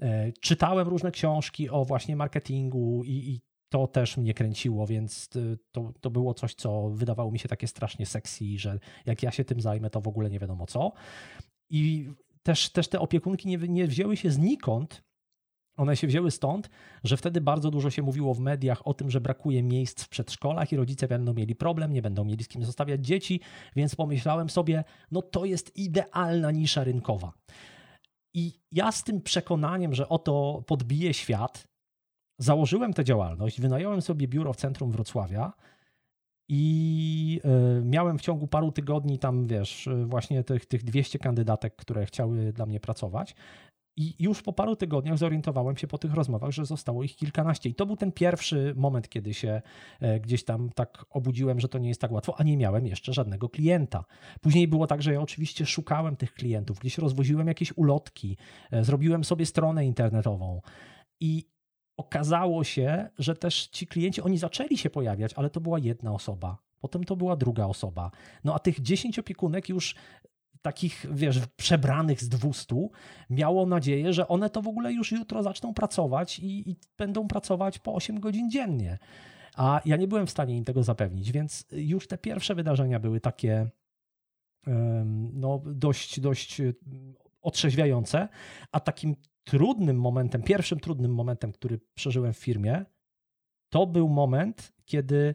[0.00, 5.28] E, czytałem różne książki o właśnie marketingu i, i to też mnie kręciło, więc
[5.72, 9.44] to, to było coś, co wydawało mi się takie strasznie sexy, że jak ja się
[9.44, 10.92] tym zajmę, to w ogóle nie wiadomo co.
[11.70, 12.10] I
[12.42, 15.02] też, też te opiekunki nie, nie wzięły się znikąd,
[15.76, 16.70] one się wzięły stąd,
[17.04, 20.72] że wtedy bardzo dużo się mówiło w mediach o tym, że brakuje miejsc w przedszkolach
[20.72, 23.40] i rodzice będą mieli problem, nie będą mieli z kim zostawiać dzieci,
[23.76, 27.32] więc pomyślałem sobie, no to jest idealna nisza rynkowa.
[28.34, 31.68] I ja z tym przekonaniem, że oto podbije świat,
[32.38, 35.52] założyłem tę działalność, wynająłem sobie biuro w centrum Wrocławia
[36.48, 42.06] i e, miałem w ciągu paru tygodni tam, wiesz, właśnie tych, tych 200 kandydatek, które
[42.06, 43.34] chciały dla mnie pracować.
[43.96, 47.68] I już po paru tygodniach zorientowałem się po tych rozmowach, że zostało ich kilkanaście.
[47.68, 49.62] I to był ten pierwszy moment, kiedy się
[50.00, 53.12] e, gdzieś tam tak obudziłem, że to nie jest tak łatwo, a nie miałem jeszcze
[53.12, 54.04] żadnego klienta.
[54.40, 58.36] Później było tak, że ja oczywiście szukałem tych klientów, gdzieś rozwoziłem jakieś ulotki,
[58.70, 60.60] e, zrobiłem sobie stronę internetową
[61.20, 61.44] i
[61.96, 66.58] okazało się, że też ci klienci, oni zaczęli się pojawiać, ale to była jedna osoba.
[66.80, 68.10] Potem to była druga osoba.
[68.44, 69.94] No a tych 10 opiekunek już
[70.62, 72.76] takich, wiesz, przebranych z 200
[73.30, 77.78] miało nadzieję, że one to w ogóle już jutro zaczną pracować i, i będą pracować
[77.78, 78.98] po 8 godzin dziennie.
[79.56, 83.20] A ja nie byłem w stanie im tego zapewnić, więc już te pierwsze wydarzenia były
[83.20, 83.70] takie
[85.32, 86.62] no, dość, dość
[87.42, 88.28] otrzeźwiające,
[88.72, 92.84] a takim trudnym momentem, pierwszym trudnym momentem, który przeżyłem w firmie,
[93.68, 95.34] to był moment, kiedy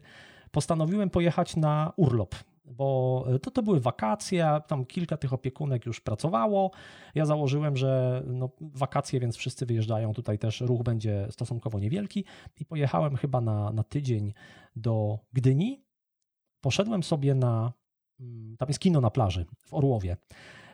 [0.50, 2.34] postanowiłem pojechać na urlop
[2.70, 6.70] bo e, to, to były wakacje, tam kilka tych opiekunek już pracowało.
[7.14, 12.24] Ja założyłem, że no, wakacje, więc wszyscy wyjeżdżają, tutaj też ruch będzie stosunkowo niewielki
[12.60, 14.32] i pojechałem chyba na, na tydzień
[14.76, 15.84] do Gdyni.
[16.60, 17.72] Poszedłem sobie na,
[18.20, 20.16] mm, tam jest kino na plaży w Orłowie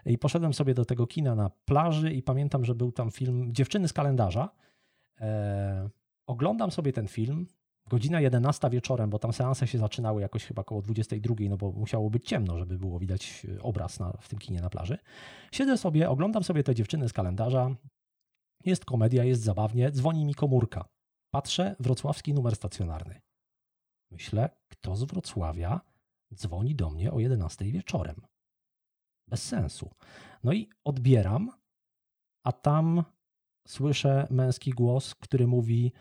[0.06, 3.88] i poszedłem sobie do tego kina na plaży i pamiętam, że był tam film Dziewczyny
[3.88, 4.48] z kalendarza.
[5.20, 5.88] E,
[6.26, 7.46] oglądam sobie ten film,
[7.88, 12.10] godzina 11 wieczorem, bo tam seanse się zaczynały jakoś chyba około 22, no bo musiało
[12.10, 14.98] być ciemno, żeby było widać e, obraz na, w tym kinie na plaży.
[15.52, 17.76] Siedzę sobie, oglądam sobie te dziewczyny z kalendarza.
[18.64, 20.88] Jest komedia, jest zabawnie, dzwoni mi komórka.
[21.30, 23.20] Patrzę, wrocławski numer stacjonarny.
[24.10, 25.80] Myślę, kto z Wrocławia
[26.34, 28.26] dzwoni do mnie o 11 wieczorem.
[29.28, 29.90] Bez sensu.
[30.44, 31.50] No i odbieram,
[32.44, 33.04] a tam
[33.68, 35.92] słyszę męski głos, który mówi: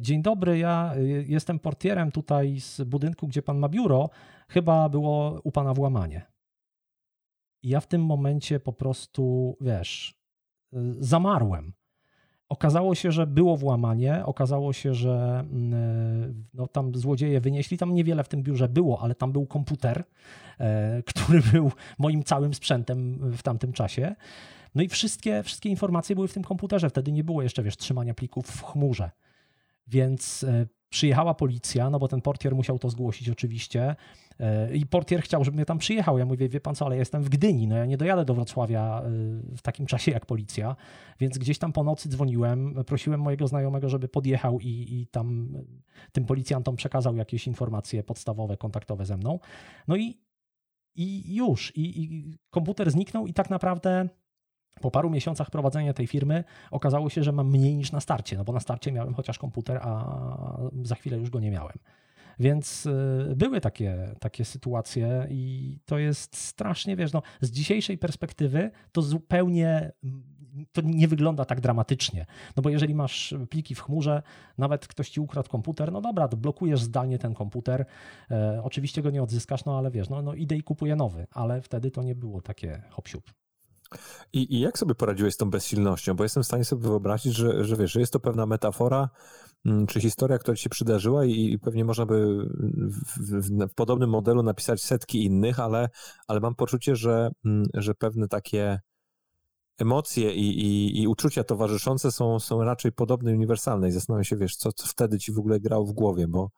[0.00, 4.10] Dzień dobry, ja e, jestem portierem tutaj z budynku, gdzie pan ma biuro.
[4.48, 6.26] Chyba było u pana włamanie.
[7.62, 10.14] Ja w tym momencie po prostu, wiesz,
[10.72, 11.72] e, zamarłem.
[12.48, 18.24] Okazało się, że było włamanie, okazało się, że mm, no, tam złodzieje wynieśli, tam niewiele
[18.24, 20.04] w tym biurze było, ale tam był komputer,
[21.10, 24.14] który był moim całym sprzętem w tamtym czasie.
[24.74, 26.90] No i wszystkie, wszystkie informacje były w tym komputerze.
[26.90, 29.10] Wtedy nie było jeszcze, wiesz, trzymania plików w chmurze.
[29.86, 33.96] Więc e, przyjechała policja, no bo ten portier musiał to zgłosić oczywiście.
[34.40, 36.18] E, I portier chciał, żebym ja tam przyjechał.
[36.18, 38.34] Ja mówię, wie pan co, ale ja jestem w Gdyni, no ja nie dojadę do
[38.34, 39.10] Wrocławia e,
[39.56, 40.76] w takim czasie jak policja.
[41.20, 45.56] Więc gdzieś tam po nocy dzwoniłem, prosiłem mojego znajomego, żeby podjechał i, i tam
[46.12, 49.38] tym policjantom przekazał jakieś informacje podstawowe, kontaktowe ze mną.
[49.88, 50.20] No i,
[50.94, 51.76] i już.
[51.76, 54.08] I, I komputer zniknął i tak naprawdę
[54.80, 58.44] po paru miesiącach prowadzenia tej firmy okazało się, że mam mniej niż na starcie, no
[58.44, 60.16] bo na starcie miałem chociaż komputer, a
[60.82, 61.78] za chwilę już go nie miałem.
[62.38, 68.70] Więc y, były takie, takie sytuacje i to jest strasznie, wiesz, no, z dzisiejszej perspektywy
[68.92, 69.92] to zupełnie
[70.72, 72.26] to nie wygląda tak dramatycznie.
[72.56, 74.22] No bo jeżeli masz pliki w chmurze,
[74.58, 77.84] nawet ktoś ci ukradł komputer, no dobra, blokujesz zdalnie ten komputer.
[78.30, 81.62] E, oczywiście go nie odzyskasz, no ale wiesz, no, no idę i kupuję nowy, ale
[81.62, 83.45] wtedy to nie było takie hop -siup.
[84.32, 86.14] I, I, jak sobie poradziłeś z tą bezsilnością?
[86.14, 89.08] Bo jestem w stanie sobie wyobrazić, że, że wiesz, że jest to pewna metafora,
[89.66, 93.74] mm, czy historia, która ci się przydarzyła i, i pewnie można by w, w, w,
[93.74, 95.88] podobnym modelu napisać setki innych, ale,
[96.28, 98.80] ale mam poczucie, że, mm, że pewne takie
[99.78, 103.88] emocje i, i, i uczucia towarzyszące są, są raczej podobne uniwersalne.
[103.88, 106.50] I zastanawiam się, wiesz, co, co wtedy ci w ogóle grało w głowie, bo,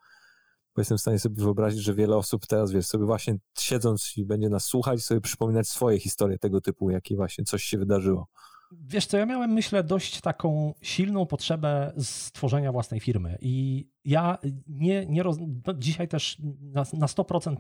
[0.79, 4.25] bo jestem w stanie sobie wyobrazić, że wiele osób teraz, wiesz, sobie właśnie siedząc i
[4.25, 8.29] będzie nas słuchać, sobie przypominać swoje historie tego typu, jakie właśnie coś się wydarzyło.
[8.73, 15.07] Wiesz co, ja miałem, myślę, dość taką silną potrzebę stworzenia własnej firmy i ja nie,
[15.07, 15.37] nie roz...
[15.67, 17.57] no dzisiaj też na, na 100%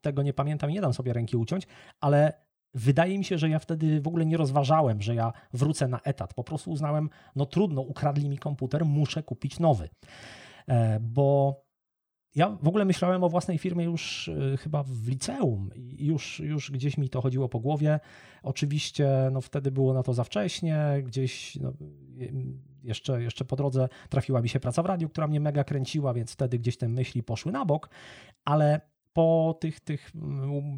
[0.00, 1.66] tego nie pamiętam, nie dam sobie ręki uciąć,
[2.00, 2.32] ale
[2.74, 6.34] wydaje mi się, że ja wtedy w ogóle nie rozważałem, że ja wrócę na etat.
[6.34, 9.88] Po prostu uznałem, no trudno, ukradli mi komputer, muszę kupić nowy.
[10.68, 11.67] E, bo
[12.34, 16.70] ja w ogóle myślałem o własnej firmie już y, chyba w liceum i już, już
[16.70, 18.00] gdzieś mi to chodziło po głowie.
[18.42, 21.72] Oczywiście no, wtedy było na to za wcześnie, gdzieś no,
[22.82, 26.32] jeszcze, jeszcze po drodze trafiła mi się praca w radiu, która mnie mega kręciła, więc
[26.32, 27.90] wtedy gdzieś te myśli poszły na bok,
[28.44, 28.80] ale
[29.12, 30.12] po tych, tych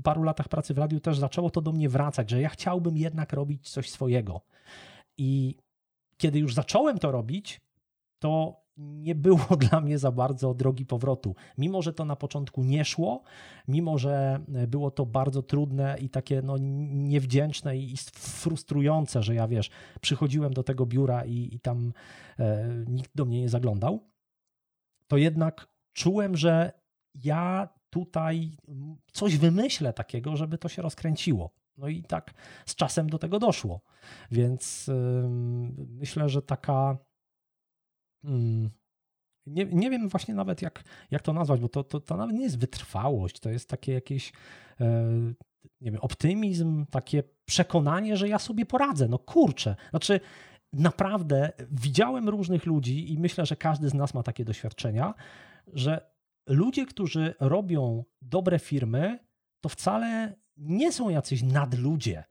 [0.03, 3.33] paru latach pracy w radiu też zaczęło to do mnie wracać, że ja chciałbym jednak
[3.33, 4.41] robić coś swojego.
[5.19, 5.57] I
[6.17, 7.61] kiedy już zacząłem to robić,
[8.19, 11.35] to nie było dla mnie za bardzo drogi powrotu.
[11.59, 13.23] Mimo, że to na początku nie szło,
[13.69, 16.57] mimo, że było to bardzo trudne i takie no,
[16.91, 21.93] niewdzięczne i frustrujące, że ja wiesz, przychodziłem do tego biura i, i tam
[22.39, 24.11] e, nikt do mnie nie zaglądał,
[25.07, 26.73] to jednak czułem, że
[27.15, 28.57] ja tutaj
[29.13, 31.51] coś wymyślę takiego, żeby to się rozkręciło.
[31.77, 32.35] No i tak
[32.67, 33.81] z czasem do tego doszło.
[34.31, 34.91] Więc
[35.77, 36.99] myślę, że taka.
[39.47, 42.43] Nie, nie wiem właśnie nawet jak, jak to nazwać, bo to, to, to nawet nie
[42.43, 44.33] jest wytrwałość, to jest takie jakieś
[44.81, 45.05] e,
[45.81, 49.09] nie wiem, optymizm, takie przekonanie, że ja sobie poradzę.
[49.09, 50.21] No kurczę, znaczy
[50.73, 55.15] naprawdę widziałem różnych ludzi i myślę, że każdy z nas ma takie doświadczenia,
[55.67, 56.11] że
[56.47, 59.19] ludzie, którzy robią dobre firmy,
[59.61, 62.25] to wcale nie są jacyś nadludzie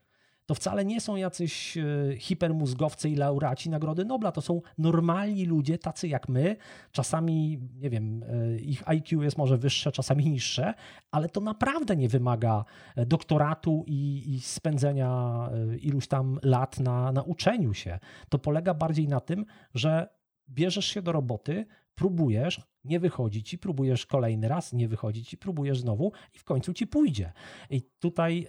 [0.50, 1.84] to wcale nie są jacyś e,
[2.18, 4.32] hipermózgowcy i laureaci Nagrody Nobla.
[4.32, 6.56] To są normalni ludzie, tacy jak my.
[6.92, 10.74] Czasami, nie wiem, e, ich IQ jest może wyższe, czasami niższe,
[11.12, 15.50] ale to naprawdę nie wymaga e, doktoratu i, i spędzenia
[15.82, 18.00] iluś tam lat na, na uczeniu się.
[18.30, 20.10] To polega bardziej na tym, że
[20.50, 25.80] bierzesz się do roboty, próbujesz, nie wychodzi ci, próbujesz kolejny raz, nie wychodzi ci, próbujesz
[25.80, 27.32] znowu i w końcu ci pójdzie.
[27.70, 28.48] I tutaj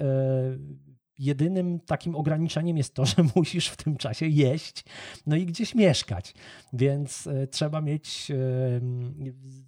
[1.21, 4.85] jedynym takim ograniczeniem jest to, że musisz w tym czasie jeść,
[5.27, 6.35] no i gdzieś mieszkać.
[6.73, 8.33] Więc e, trzeba mieć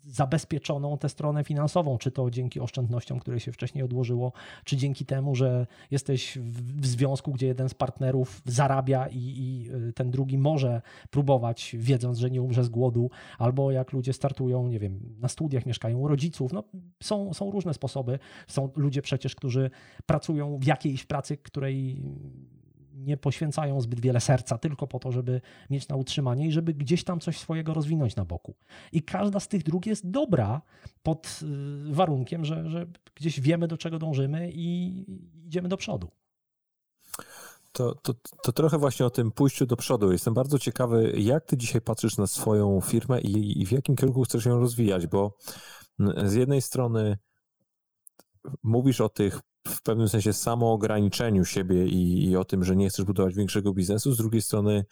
[0.03, 4.33] zabezpieczoną tę stronę finansową, czy to dzięki oszczędnościom, które się wcześniej odłożyło,
[4.65, 6.39] czy dzięki temu, że jesteś
[6.77, 12.19] w związku, gdzie jeden z partnerów zarabia i, i e, ten drugi może próbować, wiedząc,
[12.19, 16.09] że nie umrze z głodu, albo jak ludzie startują, nie wiem, na studiach mieszkają u
[16.09, 16.53] rodziców.
[16.53, 16.65] No,
[17.03, 18.19] są, są różne sposoby.
[18.47, 19.71] Są ludzie przecież, którzy
[20.07, 22.03] pracują w jakiejś pracy, której
[22.95, 25.40] nie poświęcają zbyt wiele serca tylko po to, żeby
[25.70, 28.55] mieć na utrzymanie i żeby gdzieś tam coś swojego rozwinąć na boku.
[28.93, 30.62] I każda z tych dróg jest dobra
[31.03, 31.40] pod
[31.90, 35.05] y, warunkiem, że, że gdzieś wiemy, do czego dążymy i
[35.47, 36.11] idziemy do przodu.
[37.72, 40.12] To, to, to trochę właśnie o tym pójściu do przodu.
[40.12, 44.22] Jestem bardzo ciekawy, jak ty dzisiaj patrzysz na swoją firmę i, i w jakim kierunku
[44.22, 45.36] chcesz ją rozwijać, bo
[46.24, 47.18] z jednej strony
[48.62, 53.05] mówisz o tych w pewnym sensie samoograniczeniu siebie i, i, o tym, że nie chcesz
[53.05, 54.13] budować większego biznesu.
[54.13, 54.85] Z drugiej strony,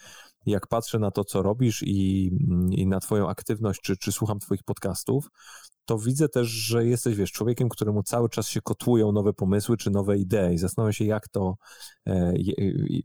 [0.46, 2.30] jak patrzę na to, co robisz i,
[2.70, 5.28] i na Twoją aktywność, czy, czy słucham Twoich podcastów,
[5.84, 9.90] to widzę też, że jesteś, wiesz, człowiekiem, któremu cały czas się kotłują nowe pomysły czy
[9.90, 11.56] nowe idee i zastanawiam się, jak to,
[12.06, 12.32] e,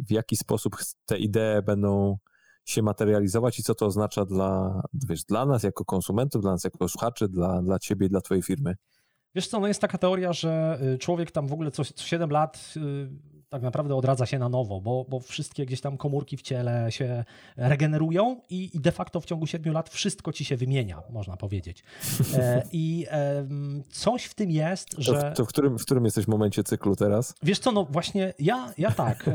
[0.07, 2.17] w jaki sposób te idee będą
[2.65, 6.89] się materializować i co to oznacza dla, wiesz, dla nas jako konsumentów, dla nas jako
[6.89, 8.75] słuchaczy, dla, dla ciebie i dla twojej firmy.
[9.35, 12.29] Wiesz co, no jest taka teoria, że y, człowiek tam w ogóle co, co 7
[12.29, 13.09] lat y,
[13.55, 17.23] tak naprawdę odradza się na nowo, bo, bo wszystkie gdzieś tam komórki w ciele się
[17.57, 21.83] regenerują i, i de facto w ciągu 7 lat wszystko ci się wymienia, można powiedzieć.
[22.37, 23.47] E, I e,
[23.89, 25.13] coś w tym jest, że...
[25.13, 27.35] To, w, to w, którym, w którym jesteś momencie cyklu teraz?
[27.43, 29.27] Wiesz co, no właśnie ja, ja tak.
[29.27, 29.33] E,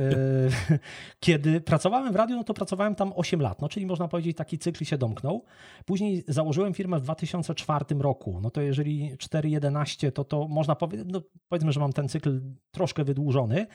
[1.21, 4.59] kiedy pracowałem w radiu, no to pracowałem tam 8 lat, no czyli można powiedzieć taki
[4.59, 5.45] cykl się domknął.
[5.85, 8.41] Później założyłem firmę w 2004 roku.
[8.43, 12.41] No to jeżeli 4.11, to to można powiedzieć, no powiedzmy, że mam ten cykl
[12.71, 13.67] troszkę wydłużony,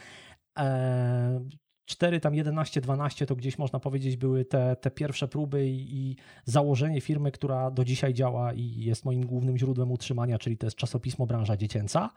[1.85, 6.15] 4, tam 11, 12 to gdzieś można powiedzieć były te, te pierwsze próby i, i,
[6.45, 10.77] założenie firmy, która do dzisiaj działa i jest moim głównym źródłem utrzymania, czyli to jest
[10.77, 12.09] czasopismo branża dziecięca.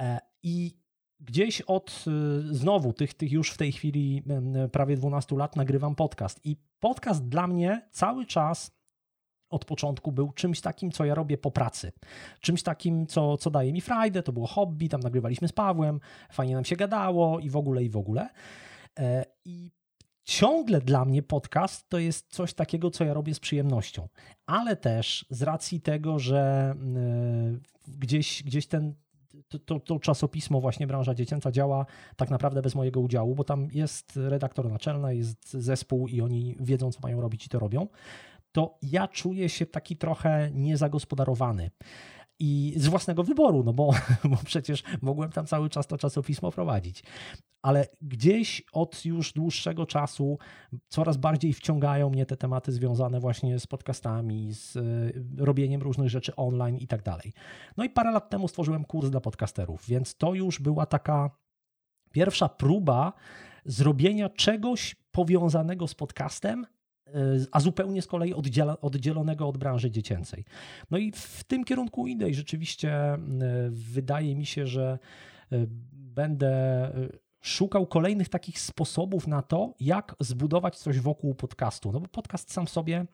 [0.00, 0.78] E, I
[1.20, 2.04] gdzieś od
[2.50, 4.22] y, znowu tych, tych już w tej chwili
[4.72, 6.40] prawie 12 lat nagrywam podcast.
[6.44, 8.75] I podcast dla mnie cały czas
[9.50, 11.92] od początku był czymś takim, co ja robię po pracy.
[12.40, 16.00] Czymś takim, co, co daje mi frajdę, to było hobby, tam nagrywaliśmy z Pawłem,
[16.32, 18.28] fajnie nam się gadało i w ogóle, i w ogóle.
[18.98, 19.70] E, I
[20.24, 24.08] ciągle dla mnie podcast to jest coś takiego, co ja robię z przyjemnością,
[24.46, 28.94] ale też z racji tego, że e, gdzieś, gdzieś ten
[29.48, 31.86] to, to, to, czasopismo, właśnie branża dziecięca działa
[32.16, 36.92] tak naprawdę bez mojego udziału, bo tam jest redaktor naczelny, jest zespół i oni wiedzą,
[36.92, 37.86] co mają robić i to robią
[38.56, 41.70] to ja czuję się taki trochę niezagospodarowany.
[42.38, 43.90] I z własnego wyboru, no bo,
[44.30, 47.02] bo przecież mogłem tam cały czas to czasopismo prowadzić.
[47.62, 50.38] Ale gdzieś od już dłuższego czasu
[50.88, 56.36] coraz bardziej wciągają mnie te tematy związane właśnie z podcastami, z y, robieniem różnych rzeczy
[56.36, 57.32] online i tak dalej.
[57.76, 61.30] No i parę lat temu stworzyłem kurs dla podcasterów, więc to już była taka
[62.12, 63.12] pierwsza próba
[63.64, 66.66] zrobienia czegoś powiązanego z podcastem,
[67.52, 68.34] a zupełnie z kolei
[68.80, 70.44] oddzielonego od branży dziecięcej.
[70.90, 73.18] No i w tym kierunku idę i rzeczywiście e,
[73.70, 74.98] wydaje mi się, że
[75.52, 76.92] e, będę e,
[77.40, 81.92] szukał kolejnych takich sposobów na to, jak zbudować coś wokół podcastu.
[81.92, 83.06] No bo podcast sam sobie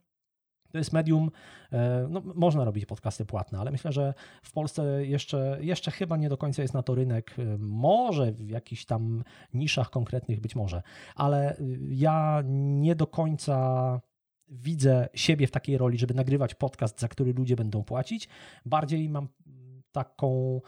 [0.72, 1.30] to jest medium,
[1.72, 6.28] e, no, można robić podcasty płatne, ale myślę, że w Polsce jeszcze, jeszcze chyba nie
[6.28, 7.34] do końca jest na to rynek.
[7.38, 10.82] E, może w jakichś tam niszach konkretnych być może,
[11.14, 11.56] ale e,
[11.88, 14.00] ja nie do końca
[14.48, 18.28] widzę siebie w takiej roli, żeby nagrywać podcast, za który ludzie będą płacić.
[18.66, 19.28] Bardziej mam
[19.92, 20.60] taką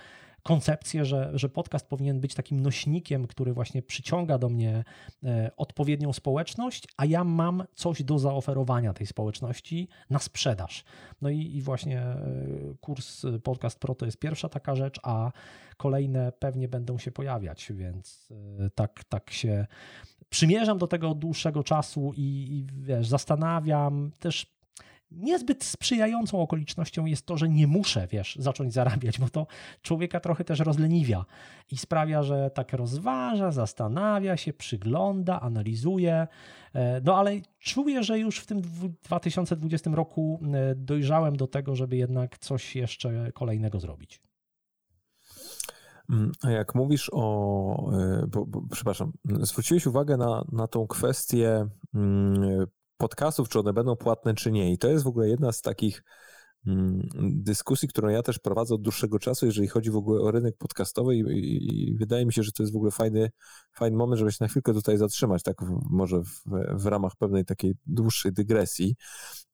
[0.45, 4.85] koncepcję, że, że podcast powinien być takim nośnikiem, który właśnie przyciąga do mnie
[5.25, 10.85] e, odpowiednią społeczność, a ja mam coś do zaoferowania tej społeczności na sprzedaż.
[11.23, 12.27] No i, i właśnie e,
[12.81, 15.33] kurs Podcast Pro to jest pierwsza taka rzecz, a
[15.77, 18.29] kolejne pewnie będą się pojawiać, więc
[18.59, 19.67] e, tak, tak się
[20.31, 24.54] przymierzam do tego od dłuższego czasu i, i wiesz, zastanawiam też
[25.11, 29.47] niezbyt sprzyjającą okolicznością jest to, że nie muszę, wiesz, zacząć zarabiać, bo to
[29.83, 31.25] człowieka trochę też rozleniwia
[31.73, 36.27] i sprawia, że tak rozważa, zastanawia się, przygląda, analizuje.
[36.75, 38.63] E, no ale czuję, że już w tym
[39.05, 44.23] 2020 roku e, dojrzałem do tego, żeby jednak coś jeszcze kolejnego zrobić.
[46.11, 51.69] Mm, a jak mówisz o, e, bo, bo, przepraszam, zwróciłeś uwagę na, na tą kwestię
[51.95, 52.67] mm,
[53.05, 54.73] podcastów, czy one będą płatne, czy nie.
[54.73, 56.03] I to jest w ogóle jedna z takich
[56.67, 60.57] mm, dyskusji, którą ja też prowadzę od dłuższego czasu, jeżeli chodzi w ogóle o rynek
[60.59, 63.31] podcastowy i, wydaje mi się, że to jest w ogóle fajny,
[63.73, 65.57] fajny moment, żeby się na chwilkę tutaj zatrzymać, tak
[65.91, 66.43] może w,
[66.75, 68.97] w ramach pewnej takiej dłuższej dygresji,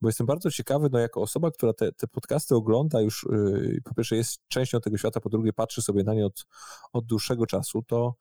[0.00, 3.94] bo jestem bardzo ciekawy, no jako osoba, która te, te podcasty ogląda już, yy, po
[3.94, 6.46] pierwsze jest częścią tego świata, po drugie patrzy sobie na nie od,
[6.92, 8.14] od dłuższego czasu, to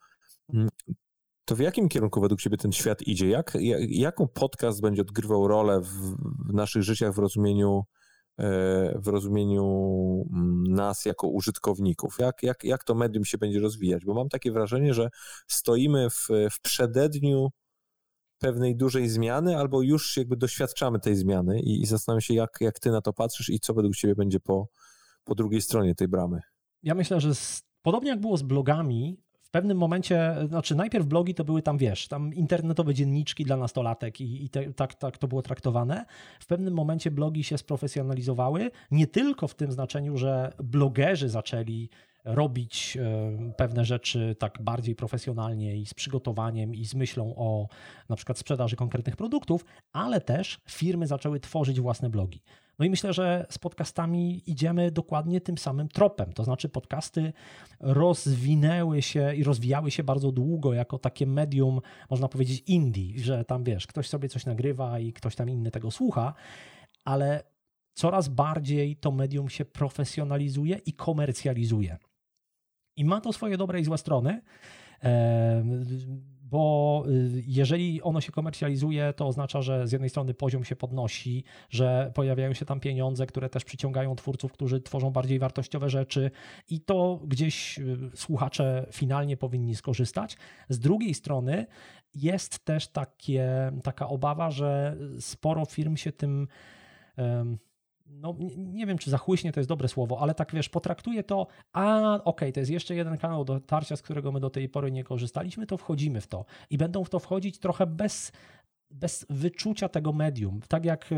[0.53, 0.69] mm,
[1.49, 3.29] to w jakim kierunku według Ciebie ten świat idzie?
[3.29, 6.15] Jak, jak, jaką podcast będzie odgrywał rolę w,
[6.49, 7.83] w naszych życiach w rozumieniu,
[8.37, 9.63] e, w rozumieniu
[10.33, 12.15] mm, nas jako użytkowników?
[12.19, 14.05] Jak, jak, jak to medium się będzie rozwijać?
[14.05, 15.09] Bo mam takie wrażenie, że
[15.47, 17.47] stoimy w, w przededniu
[18.39, 22.79] pewnej dużej zmiany, albo już jakby doświadczamy tej zmiany i, i zastanawiam się, jak, jak
[22.79, 24.67] ty na to patrzysz i co według ciebie będzie po,
[25.23, 26.39] po drugiej stronie tej bramy.
[26.83, 29.17] Ja myślę, że z, podobnie jak było z blogami,
[29.49, 34.21] w pewnym momencie, znaczy najpierw blogi to były tam, wiesz, tam internetowe dzienniczki dla nastolatek
[34.21, 36.05] i, i te, tak, tak to było traktowane.
[36.39, 41.89] W pewnym momencie blogi się sprofesjonalizowały, nie tylko w tym znaczeniu, że blogerzy zaczęli
[42.25, 47.67] robić e, pewne rzeczy tak bardziej profesjonalnie i z przygotowaniem i z myślą o
[48.09, 52.41] na przykład sprzedaży konkretnych produktów, ale też firmy zaczęły tworzyć własne blogi.
[52.79, 56.33] No i myślę, że z podcastami idziemy dokładnie tym samym tropem.
[56.33, 57.33] To znaczy, podcasty
[57.79, 63.63] rozwinęły się i rozwijały się bardzo długo jako takie medium, można powiedzieć, indie, że tam
[63.63, 66.33] wiesz, ktoś sobie coś nagrywa i ktoś tam inny tego słucha,
[67.05, 67.43] ale
[67.93, 71.97] coraz bardziej to medium się profesjonalizuje i komercjalizuje.
[72.95, 74.41] I ma to swoje dobre i złe strony
[76.51, 81.43] bo y, jeżeli ono się komercjalizuje, to oznacza, że z jednej strony poziom się podnosi,
[81.69, 86.31] że pojawiają się tam pieniądze, które też przyciągają twórców, którzy tworzą bardziej wartościowe rzeczy
[86.69, 90.37] i to gdzieś y, słuchacze finalnie powinni skorzystać.
[90.69, 91.65] Z drugiej strony
[92.15, 96.47] jest też takie, taka obawa, że sporo firm się tym
[98.09, 102.13] no nie wiem, czy zachłyśnie to jest dobre słowo, ale tak wiesz, potraktuje to, a
[102.13, 105.03] okej, okay, to jest jeszcze jeden kanał dotarcia, z którego my do tej pory nie
[105.03, 106.45] korzystaliśmy, to wchodzimy w to.
[106.69, 108.31] I będą w to wchodzić trochę bez,
[108.91, 110.59] bez wyczucia tego medium.
[110.67, 111.15] Tak jak e,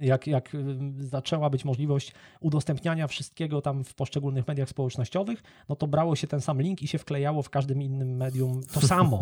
[0.00, 0.58] jak, jak e,
[0.98, 6.40] zaczęła być możliwość udostępniania wszystkiego tam w poszczególnych mediach społecznościowych, no to brało się ten
[6.40, 9.20] sam link i się wklejało w każdym innym medium to samo.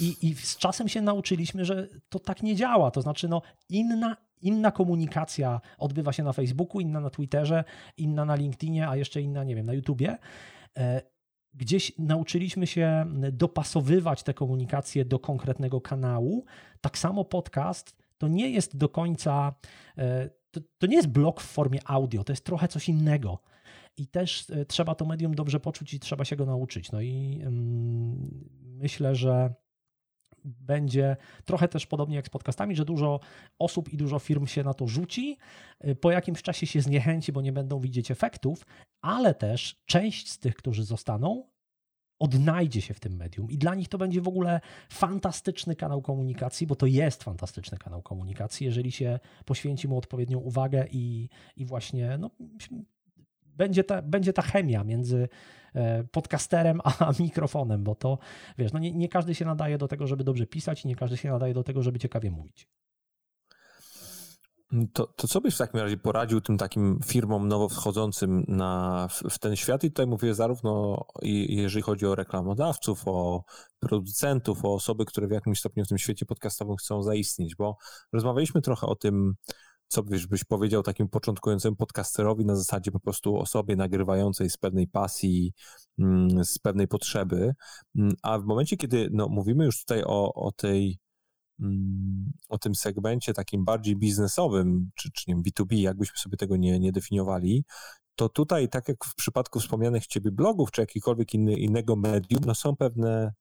[0.00, 2.90] I, I z czasem się nauczyliśmy, że to tak nie działa.
[2.90, 7.64] To znaczy, no, inna inna komunikacja odbywa się na Facebooku, inna na Twitterze,
[7.96, 10.18] inna na LinkedInie, a jeszcze inna, nie wiem, na YouTubie.
[10.78, 11.02] E,
[11.54, 16.44] gdzieś nauczyliśmy się dopasowywać te komunikacje do konkretnego kanału.
[16.80, 19.54] Tak samo podcast to nie jest do końca,
[19.98, 23.38] e, to, to nie jest blog w formie audio, to jest trochę coś innego.
[23.96, 26.92] I też e, trzeba to medium dobrze poczuć i trzeba się go nauczyć.
[26.92, 29.54] No i mm, myślę, że
[30.44, 33.20] będzie trochę też podobnie jak z podcastami, że dużo
[33.58, 35.38] osób i dużo firm się na to rzuci,
[35.84, 38.66] y, po jakimś czasie się zniechęci, bo nie będą widzieć efektów,
[39.00, 41.49] ale też część z tych, którzy zostaną,
[42.20, 46.66] odnajdzie się w tym medium i dla nich to będzie w ogóle fantastyczny kanał komunikacji,
[46.66, 52.18] bo to jest fantastyczny kanał komunikacji, jeżeli się poświęci mu odpowiednią uwagę i, i właśnie
[52.18, 52.30] no,
[53.56, 55.28] będzie, ta, będzie ta chemia między
[55.74, 58.18] E, podcasterem, a mikrofonem, bo to,
[58.58, 61.16] wiesz, no nie, nie każdy się nadaje do tego, żeby dobrze pisać i nie każdy
[61.16, 62.68] się nadaje do tego, żeby ciekawie mówić.
[64.92, 69.22] To, to co byś w takim razie poradził tym takim firmom nowo wchodzącym na, w,
[69.30, 69.84] w ten świat?
[69.84, 73.44] I tutaj mówię zarówno jeżeli chodzi o reklamodawców, o
[73.80, 77.76] producentów, o osoby, które w jakimś stopniu w tym świecie podcastowym chcą zaistnieć, bo
[78.12, 79.34] rozmawialiśmy trochę o tym,
[79.88, 84.88] co byś, byś powiedział takim początkującemu podcasterowi na zasadzie po prostu osobie nagrywającej z pewnej
[84.88, 85.52] pasji,
[85.98, 87.54] mm, z pewnej potrzeby,
[87.98, 90.98] mm, a w momencie, kiedy no, mówimy już tutaj o, o tej
[92.48, 96.80] o tym segmencie takim bardziej biznesowym, czy, czy nie wiem, B2B, jakbyśmy sobie tego nie,
[96.80, 97.64] nie definiowali,
[98.14, 102.54] to tutaj, tak jak w przypadku wspomnianych ciebie blogów, czy jakikolwiek inny, innego medium, no
[102.54, 103.32] są pewne,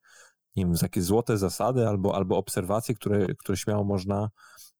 [0.56, 4.30] nie wiem, takie złote zasady albo, albo obserwacje, które, które śmiało można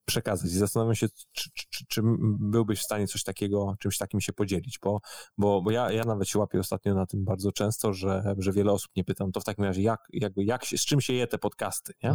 [0.10, 0.52] przekazać.
[0.52, 2.02] I zastanawiam się, czy, czy, czy,
[2.40, 5.00] byłbyś w stanie coś takiego, czymś takim się podzielić, bo,
[5.38, 8.72] bo, bo ja, ja nawet się łapię ostatnio na tym bardzo często, że, że wiele
[8.72, 11.28] osób nie pytam, to w takim razie jak, jakby, jak się, z czym się je
[11.28, 12.14] te podcasty, nie?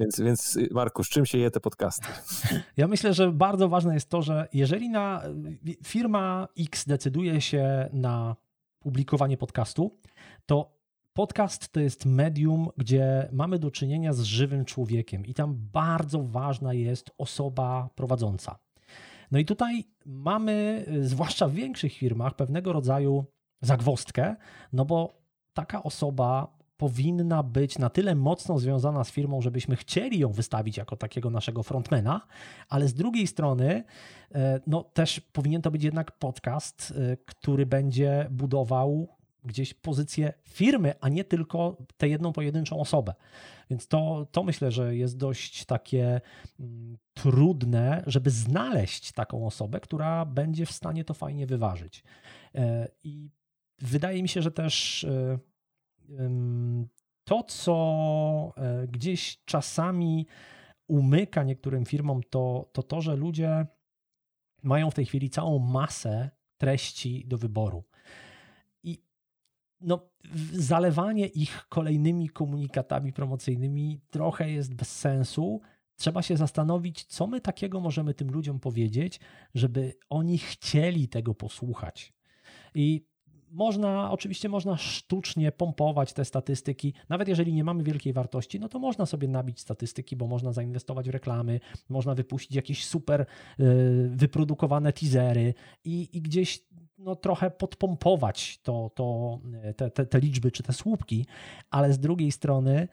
[0.00, 2.08] Więc, więc Marku, z czym się je te podcasty?
[2.76, 5.22] Ja myślę, że bardzo ważne jest to, że jeżeli na
[5.84, 8.36] firma X decyduje się na
[8.78, 10.00] publikowanie podcastu,
[10.46, 10.77] to
[11.18, 16.74] Podcast to jest medium, gdzie mamy do czynienia z żywym człowiekiem i tam bardzo ważna
[16.74, 18.58] jest osoba prowadząca.
[19.30, 23.24] No i tutaj mamy, zwłaszcza w większych firmach, pewnego rodzaju
[23.60, 24.36] zagwostkę,
[24.72, 25.22] no bo
[25.54, 30.96] taka osoba powinna być na tyle mocno związana z firmą, żebyśmy chcieli ją wystawić jako
[30.96, 32.20] takiego naszego frontmana,
[32.68, 33.84] ale z drugiej strony,
[34.34, 39.17] e, no też powinien to być jednak podcast, e, który będzie budował
[39.48, 43.14] gdzieś pozycję firmy, a nie tylko tę jedną pojedynczą osobę.
[43.70, 46.20] Więc to, to myślę, że jest dość takie
[46.60, 52.04] mm, trudne, żeby znaleźć taką osobę, która będzie w stanie to fajnie wyważyć.
[52.54, 53.30] E, I
[53.78, 55.38] wydaje mi się, że też e,
[57.24, 60.26] to, co e, gdzieś czasami
[60.88, 63.66] umyka niektórym firmom, to to, to że ludzie
[64.62, 67.84] mają w tej chwili całą masę treści do wyboru
[69.80, 70.08] no,
[70.52, 75.60] zalewanie ich kolejnymi komunikatami promocyjnymi trochę jest bez sensu.
[75.96, 79.20] Trzeba się zastanowić, co my takiego możemy tym ludziom powiedzieć,
[79.54, 82.12] żeby oni chcieli tego posłuchać.
[82.74, 83.08] I
[83.50, 86.94] można, oczywiście można sztucznie pompować te statystyki.
[87.08, 91.08] Nawet jeżeli nie mamy wielkiej wartości, no to można sobie nabić statystyki, bo można zainwestować
[91.08, 93.24] w reklamy, można wypuścić jakieś super y,
[94.10, 95.54] wyprodukowane teasery
[95.84, 96.67] i, i gdzieś
[96.98, 99.38] no, trochę podpompować to, to,
[99.76, 101.26] te, te, te liczby czy te słupki,
[101.70, 102.88] ale z drugiej strony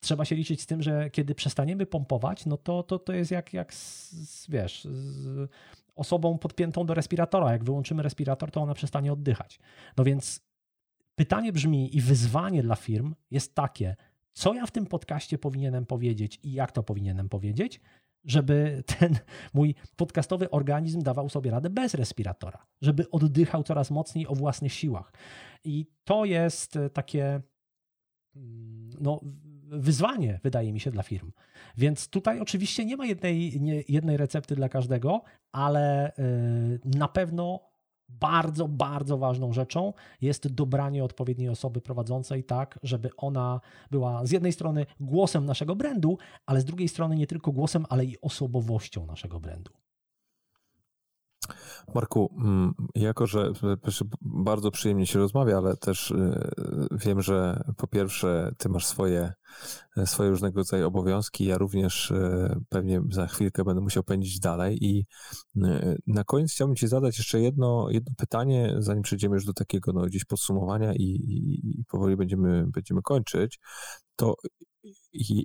[0.00, 3.52] trzeba się liczyć z tym, że kiedy przestaniemy pompować, no to, to, to jest jak,
[3.52, 5.50] jak z, wiesz, z
[5.96, 7.52] osobą podpiętą do respiratora.
[7.52, 9.58] Jak wyłączymy respirator, to ona przestanie oddychać.
[9.96, 10.40] No więc
[11.14, 13.96] pytanie brzmi i wyzwanie dla firm jest takie,
[14.32, 17.80] co ja w tym podcaście powinienem powiedzieć i jak to powinienem powiedzieć,
[18.26, 19.18] żeby ten
[19.54, 25.12] mój podcastowy organizm dawał sobie radę bez respiratora, żeby oddychał coraz mocniej o własnych siłach.
[25.64, 27.40] I to jest takie
[28.36, 29.20] mm, no,
[29.68, 31.32] wyzwanie, wydaje mi się, dla firm.
[31.76, 35.22] Więc tutaj oczywiście nie ma jednej, nie, jednej recepty dla każdego,
[35.52, 37.75] ale yy, na pewno
[38.08, 44.52] bardzo, bardzo ważną rzeczą jest dobranie odpowiedniej osoby prowadzącej tak, żeby ona była z jednej
[44.52, 49.40] strony głosem naszego brandu, ale z drugiej strony nie tylko głosem, ale i osobowością naszego
[49.40, 49.72] brandu.
[51.94, 53.52] Marku, mm, jako że
[54.20, 56.48] bardzo przyjemnie się rozmawia, ale też y,
[56.90, 59.32] wiem, że po pierwsze ty masz swoje,
[60.04, 65.06] swoje różnego rodzaju obowiązki, ja również y, pewnie za chwilkę będę musiał pędzić dalej i
[65.56, 69.92] y, na koniec chciałbym ci zadać jeszcze jedno, jedno pytanie, zanim przejdziemy już do takiego
[69.92, 71.04] no, gdzieś podsumowania i,
[71.78, 73.58] i powoli będziemy, będziemy kończyć,
[74.16, 74.34] to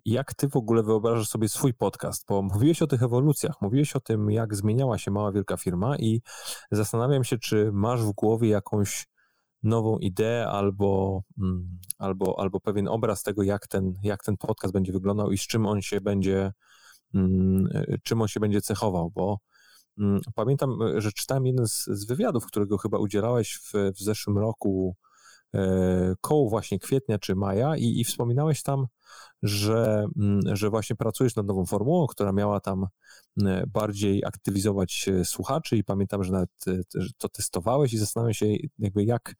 [0.05, 2.25] jak ty w ogóle wyobrażasz sobie swój podcast?
[2.29, 6.21] Bo mówiłeś o tych ewolucjach, mówiłeś o tym, jak zmieniała się mała, wielka firma i
[6.71, 9.07] zastanawiam się, czy masz w głowie jakąś
[9.63, 14.91] nową ideę albo, mm, albo, albo pewien obraz tego, jak ten, jak ten podcast będzie
[14.91, 16.51] wyglądał i z czym on się będzie,
[17.13, 17.67] mm,
[18.03, 19.37] czym on się będzie cechował, bo
[19.99, 24.95] mm, pamiętam, że czytałem jeden z, z wywiadów, którego chyba udzielałeś w, w zeszłym roku
[26.21, 28.87] koło właśnie kwietnia czy maja i, i wspominałeś tam,
[29.43, 32.87] że, mm, że właśnie pracujesz nad nową formułą, która miała tam
[33.41, 38.45] mm, bardziej aktywizować słuchaczy i pamiętam, że nawet e, to testowałeś i zastanawiam się
[38.79, 39.35] jakby jak,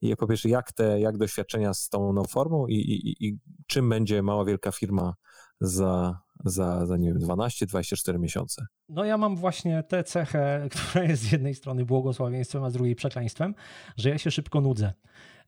[0.00, 3.88] i po pierwsze jak te, jak doświadczenia z tą nową formą i, i, i czym
[3.88, 5.14] będzie mała wielka firma
[5.60, 8.66] za, za, za nie wiem, 12-24 miesiące.
[8.88, 12.94] No ja mam właśnie tę cechę, która jest z jednej strony błogosławieństwem, a z drugiej
[12.94, 13.54] przekleństwem,
[13.96, 14.92] że ja się szybko nudzę.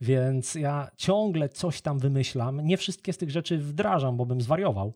[0.01, 2.61] Więc ja ciągle coś tam wymyślam.
[2.61, 4.95] Nie wszystkie z tych rzeczy wdrażam, bo bym zwariował,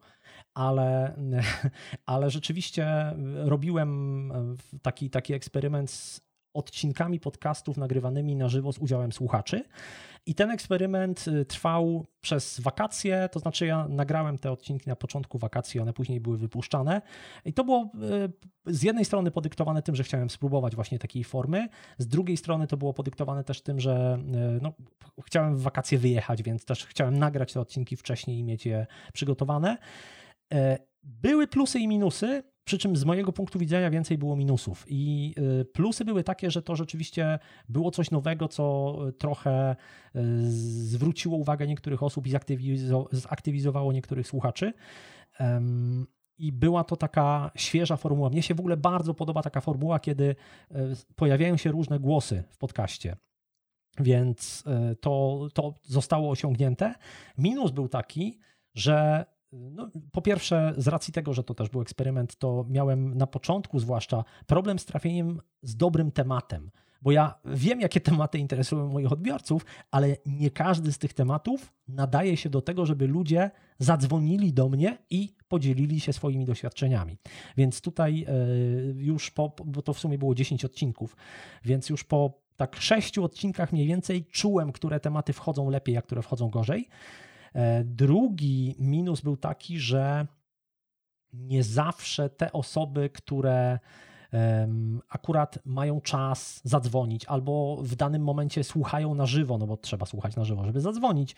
[0.54, 1.14] ale,
[2.06, 4.32] ale rzeczywiście robiłem
[4.82, 6.20] taki, taki eksperyment z
[6.54, 9.64] odcinkami podcastów nagrywanymi na żywo z udziałem słuchaczy.
[10.28, 15.38] I ten eksperyment y, trwał przez wakacje, to znaczy ja nagrałem te odcinki na początku
[15.38, 17.02] wakacji, one później były wypuszczane.
[17.44, 17.90] I to było
[18.66, 21.68] y, z jednej strony podyktowane tym, że chciałem spróbować właśnie takiej formy,
[21.98, 24.18] z drugiej strony to było podyktowane też tym, że
[24.58, 24.72] y, no,
[25.24, 29.78] chciałem w wakacje wyjechać, więc też chciałem nagrać te odcinki wcześniej i mieć je przygotowane.
[31.02, 32.42] Były plusy i minusy.
[32.68, 34.84] Przy czym z mojego punktu widzenia więcej było minusów.
[34.88, 37.38] I y, plusy były takie, że to rzeczywiście
[37.68, 39.76] było coś nowego, co trochę
[40.16, 40.20] y,
[40.90, 42.30] zwróciło uwagę niektórych osób i
[43.12, 44.72] zaktywizowało niektórych słuchaczy.
[46.38, 48.30] I była to taka świeża formuła.
[48.30, 50.76] Mnie się w ogóle bardzo podoba taka formuła, kiedy y,
[51.16, 53.16] pojawiają się różne głosy w podcaście.
[54.00, 54.64] Więc
[55.00, 56.94] to, to zostało osiągnięte.
[57.38, 58.38] Minus był taki,
[58.74, 63.26] że no, po pierwsze, z racji tego, że to też był eksperyment, to miałem na
[63.26, 66.70] początku zwłaszcza problem z trafieniem z dobrym tematem.
[67.02, 72.36] Bo ja wiem, jakie tematy interesują moich odbiorców, ale nie każdy z tych tematów nadaje
[72.36, 77.16] się do tego, żeby ludzie zadzwonili do mnie i podzielili się swoimi doświadczeniami.
[77.56, 78.32] Więc tutaj e,
[78.96, 81.16] już po, bo to w sumie było 10 odcinków,
[81.64, 86.22] więc już po tak sześciu odcinkach mniej więcej czułem, które tematy wchodzą lepiej, a które
[86.22, 86.88] wchodzą gorzej.
[87.54, 90.26] E, drugi minus był taki, że
[91.32, 93.78] nie zawsze te osoby, które
[95.08, 100.36] akurat mają czas zadzwonić albo w danym momencie słuchają na żywo, no bo trzeba słuchać
[100.36, 101.36] na żywo, żeby zadzwonić.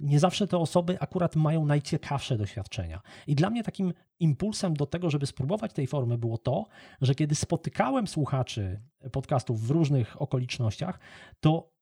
[0.00, 3.00] Nie zawsze te osoby akurat mają najciekawsze doświadczenia.
[3.26, 6.66] I dla mnie takim impulsem do tego, żeby spróbować tej formy było to,
[7.00, 8.80] że kiedy spotykałem słuchaczy
[9.12, 10.98] podcastów w różnych okolicznościach,
[11.40, 11.72] to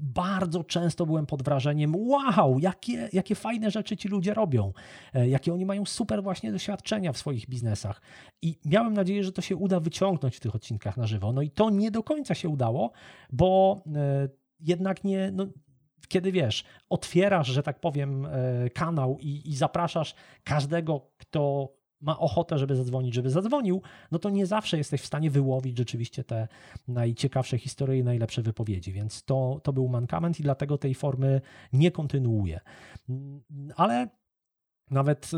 [0.00, 4.72] bardzo często byłem pod wrażeniem, wow, jakie, jakie fajne rzeczy ci ludzie robią,
[5.14, 8.02] e, jakie oni mają super właśnie doświadczenia w swoich biznesach.
[8.42, 11.32] I miałem nadzieję, że to się uda wyciągnąć w tych odcinkach na żywo.
[11.32, 12.92] No i to nie do końca się udało,
[13.32, 14.28] bo e,
[14.60, 15.46] jednak nie, no,
[16.08, 20.14] kiedy wiesz, otwierasz, że tak powiem, e, kanał i, i zapraszasz
[20.44, 25.30] każdego, kto ma ochotę, żeby zadzwonić, żeby zadzwonił, no to nie zawsze jesteś w stanie
[25.30, 26.48] wyłowić rzeczywiście te
[26.88, 31.40] najciekawsze historie i najlepsze wypowiedzi, więc to, to był mankament i dlatego tej formy
[31.72, 32.60] nie kontynuuję.
[33.76, 34.08] Ale
[34.90, 35.30] nawet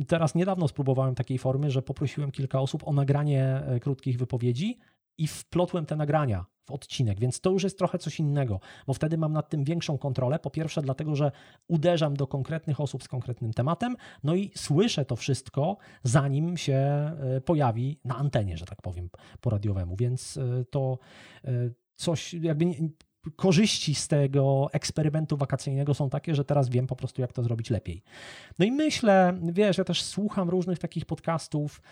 [0.00, 4.78] y, teraz niedawno spróbowałem takiej formy, że poprosiłem kilka osób o nagranie e, krótkich wypowiedzi
[5.20, 9.18] i wplotłem te nagrania w odcinek, więc to już jest trochę coś innego, bo wtedy
[9.18, 10.38] mam nad tym większą kontrolę.
[10.38, 11.32] Po pierwsze, dlatego, że
[11.68, 17.40] uderzam do konkretnych osób z konkretnym tematem, no i słyszę to wszystko, zanim się e,
[17.44, 19.10] pojawi na antenie, że tak powiem,
[19.40, 20.98] po radiowemu, więc e, to
[21.94, 22.64] coś jakby
[23.36, 27.70] korzyści z tego eksperymentu wakacyjnego są takie, że teraz wiem po prostu, jak to zrobić
[27.70, 28.02] lepiej.
[28.58, 31.82] No i myślę, wiesz, ja też słucham różnych takich podcastów.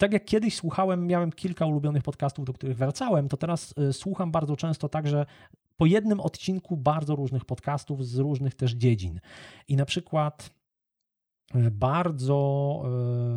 [0.00, 4.30] Tak jak kiedyś słuchałem, miałem kilka ulubionych podcastów, do których wracałem, to teraz e, słucham
[4.30, 5.26] bardzo często także
[5.76, 9.20] po jednym odcinku bardzo różnych podcastów z różnych też dziedzin.
[9.68, 10.50] I na przykład
[11.54, 12.82] e, bardzo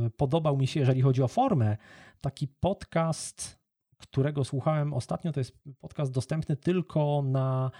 [0.05, 1.77] e, podobał mi się, jeżeli chodzi o formę,
[2.21, 3.59] taki podcast
[3.97, 7.71] którego słuchałem ostatnio, to jest podcast dostępny tylko na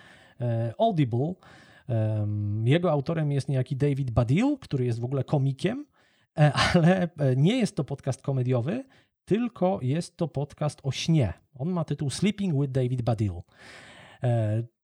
[0.79, 1.33] Audible.
[2.65, 5.85] Jego autorem jest niejaki David Badil, który jest w ogóle komikiem,
[6.73, 8.83] ale e, nie jest to podcast komediowy,
[9.25, 11.33] tylko jest to podcast o śnie.
[11.55, 13.33] On ma tytuł Sleeping with David Badil.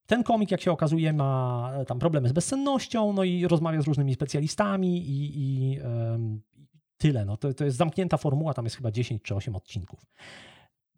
[0.06, 4.14] Ten komik, jak się okazuje, ma tam problemy z bezsennością, no i rozmawia z różnymi
[4.14, 5.80] specjalistami i, i
[6.98, 7.26] tyle.
[7.26, 10.06] No to, to jest zamknięta formuła, tam jest chyba 10 czy 8 odcinków.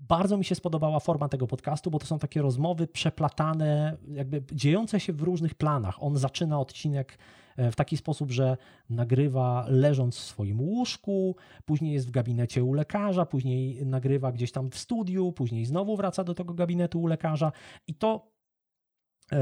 [0.08, 5.00] Bardzo mi się spodobała forma tego podcastu, bo to są takie rozmowy przeplatane, jakby dziejące
[5.00, 6.04] się w różnych planach.
[6.04, 7.18] On zaczyna odcinek
[7.58, 8.58] e, w taki sposób, że
[8.90, 11.36] nagrywa leżąc w swoim łóżku,
[11.66, 16.24] później jest w gabinecie u lekarza, później nagrywa gdzieś tam w studiu, później znowu wraca
[16.24, 17.52] do tego gabinetu u lekarza
[17.88, 18.32] i to
[19.32, 19.38] e,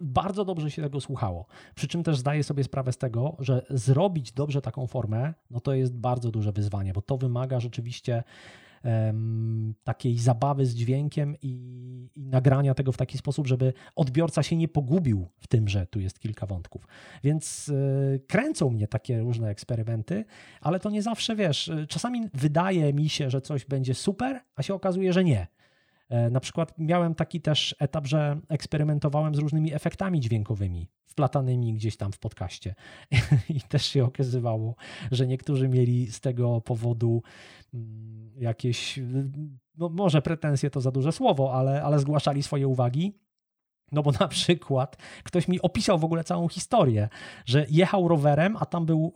[0.00, 1.46] bardzo dobrze się tego słuchało.
[1.74, 5.74] Przy czym też zdaję sobie sprawę z tego, że zrobić dobrze taką formę, no to
[5.74, 8.24] jest bardzo duże wyzwanie, bo to wymaga rzeczywiście
[9.84, 11.48] takiej zabawy z dźwiękiem i,
[12.14, 16.00] i, nagrania tego w taki sposób, żeby odbiorca się nie pogubił w tym, że tu
[16.00, 16.86] jest kilka wątków.
[17.24, 17.72] Więc
[18.14, 20.24] e, kręcą mnie takie różne eksperymenty,
[20.60, 21.68] ale to nie zawsze wiesz.
[21.68, 25.46] E, czasami wydaje mi się, że coś będzie super, a się okazuje, że nie.
[26.08, 31.96] E, na przykład miałem taki też etap, że eksperymentowałem z różnymi efektami dźwiękowymi, wplatanymi gdzieś
[31.96, 32.74] tam w podcaście.
[33.48, 34.74] I też się okazywało,
[35.12, 37.22] że niektórzy mieli z tego powodu
[37.74, 39.00] mm, jakieś,
[39.76, 43.18] no może pretensje to za duże słowo, ale, ale zgłaszali swoje uwagi.
[43.92, 47.08] No bo na przykład ktoś mi opisał w ogóle całą historię,
[47.46, 49.12] że jechał rowerem, a tam był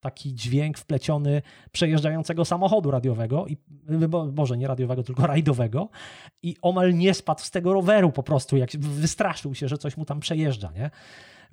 [0.00, 1.42] taki dźwięk wpleciony
[1.72, 3.56] przejeżdżającego samochodu radiowego, i,
[4.32, 5.88] może nie radiowego, tylko rajdowego
[6.42, 10.04] i omal nie spadł z tego roweru po prostu, jak wystraszył się, że coś mu
[10.04, 10.90] tam przejeżdża, nie?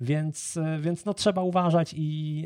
[0.00, 2.44] Więc, więc no trzeba uważać i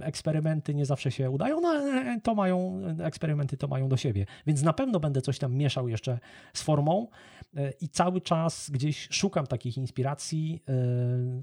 [0.00, 4.26] e, eksperymenty nie zawsze się udają, no ale to mają, eksperymenty to mają do siebie.
[4.46, 6.18] Więc na pewno będę coś tam mieszał jeszcze
[6.52, 7.08] z formą
[7.80, 10.62] i cały czas gdzieś szukam takich inspiracji.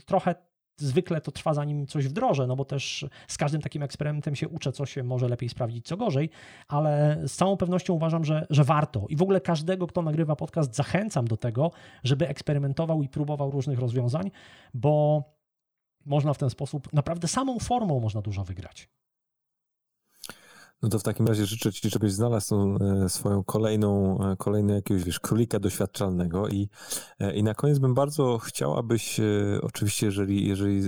[0.06, 0.36] Trochę
[0.78, 4.72] zwykle to trwa zanim coś wdrożę, no bo też z każdym takim eksperymentem się uczę,
[4.72, 6.30] co się może lepiej sprawdzić, co gorzej,
[6.68, 9.06] ale z całą pewnością uważam, że, że warto.
[9.10, 11.72] I w ogóle każdego, kto nagrywa podcast, zachęcam do tego,
[12.04, 14.32] żeby eksperymentował i próbował różnych rozwiązań,
[14.74, 15.24] bo
[16.06, 18.90] można w ten sposób, naprawdę samą formą można dużo wygrać.
[20.82, 25.04] No to w takim razie życzę Ci, żebyś znalazł e, swoją kolejną, e, kolejny jakiegoś,
[25.04, 26.70] wiesz, królika doświadczalnego i,
[27.20, 29.20] e, i na koniec bym bardzo chciał, abyś
[29.62, 30.82] oczywiście, jeżeli, jeżeli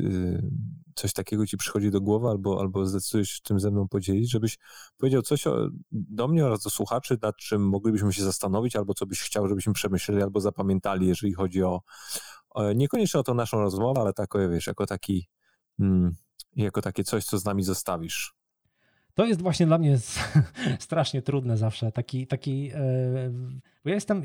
[0.96, 4.58] coś takiego Ci przychodzi do głowy albo, albo zdecydujesz tym ze mną podzielić, żebyś
[4.98, 9.06] powiedział coś o, do mnie oraz do słuchaczy, nad czym moglibyśmy się zastanowić, albo co
[9.06, 11.82] byś chciał, żebyśmy przemyśleli albo zapamiętali, jeżeli chodzi o,
[12.50, 15.28] o niekoniecznie o tą naszą rozmowę, ale tak, wiesz, jako taki,
[15.80, 16.16] mm,
[16.56, 18.39] jako takie coś, co z nami zostawisz.
[19.20, 19.97] To jest właśnie dla mnie
[20.80, 21.91] strasznie trudne zawsze.
[21.91, 22.80] Taki, taki, e,
[23.84, 24.23] bo ja jestem,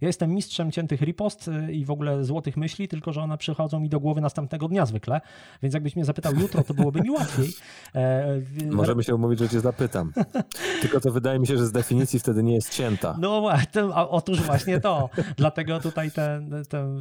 [0.00, 3.80] ja jestem mistrzem ciętych ripost e, i w ogóle złotych myśli, tylko że one przychodzą
[3.80, 5.20] mi do głowy następnego dnia zwykle,
[5.62, 7.48] więc jakbyś mnie zapytał jutro, to byłoby mi łatwiej.
[7.94, 10.12] E, Możemy się umówić, że cię zapytam.
[10.82, 13.16] Tylko to wydaje mi się, że z definicji wtedy nie jest cięta.
[13.20, 15.10] No to, otóż właśnie to.
[15.36, 17.00] Dlatego tutaj te, te,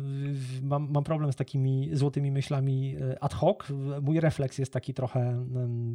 [0.62, 3.58] mam, mam problem z takimi złotymi myślami ad hoc.
[4.02, 5.46] Mój refleks jest taki trochę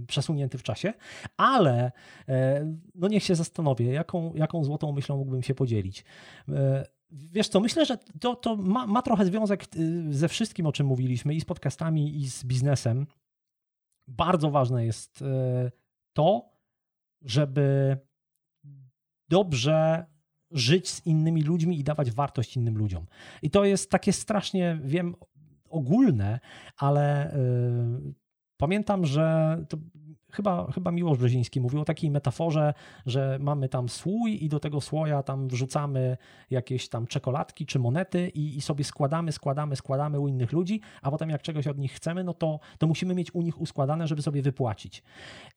[0.06, 0.92] przesunięty w czasie,
[1.36, 1.92] ale
[2.94, 5.83] no niech się zastanowię, jaką, jaką złotą myślą mógłbym się podzielić
[6.48, 10.72] E, wiesz co, myślę, że to, to ma, ma trochę związek y, ze wszystkim, o
[10.72, 13.06] czym mówiliśmy, i z podcastami, i z biznesem.
[14.08, 15.70] Bardzo ważne jest e,
[16.12, 16.52] to,
[17.22, 17.96] żeby
[19.28, 20.06] dobrze
[20.50, 23.06] żyć z innymi ludźmi i dawać wartość innym ludziom.
[23.42, 25.14] I to jest takie strasznie, wiem,
[25.68, 26.40] ogólne,
[26.76, 28.14] ale e,
[28.56, 29.56] Pamiętam, że
[30.34, 32.74] chyba, chyba Miłosz Brzeziński mówił o takiej metaforze,
[33.06, 36.16] że mamy tam słój i do tego słoja tam wrzucamy
[36.50, 41.10] jakieś tam czekoladki czy monety i, i sobie składamy, składamy, składamy u innych ludzi, a
[41.10, 44.22] potem jak czegoś od nich chcemy, no to, to musimy mieć u nich uskładane, żeby
[44.22, 45.02] sobie wypłacić.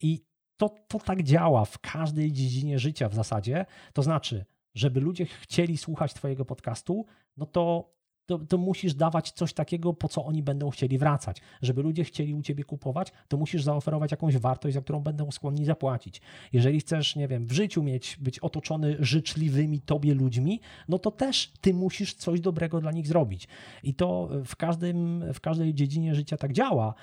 [0.01, 0.21] I
[0.57, 3.65] to, to tak działa w każdej dziedzinie życia w zasadzie.
[3.93, 7.05] To znaczy, żeby ludzie chcieli słuchać Twojego podcastu,
[7.37, 7.93] no to
[8.27, 11.41] to, to, musisz dawać coś takiego, po co oni będą chcieli wracać.
[11.61, 15.65] Żeby ludzie chcieli u ciebie kupować, to musisz zaoferować jakąś wartość, za którą będą skłonni
[15.65, 16.21] zapłacić.
[16.53, 21.51] Jeżeli chcesz, nie wiem, w życiu mieć, być otoczony życzliwymi tobie ludźmi, no to też
[21.61, 23.47] ty musisz coś dobrego dla nich zrobić.
[23.83, 26.93] I to w, każdym, w każdej dziedzinie życia tak działa.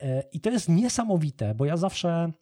[0.00, 2.32] E, I to jest niesamowite, bo ja zawsze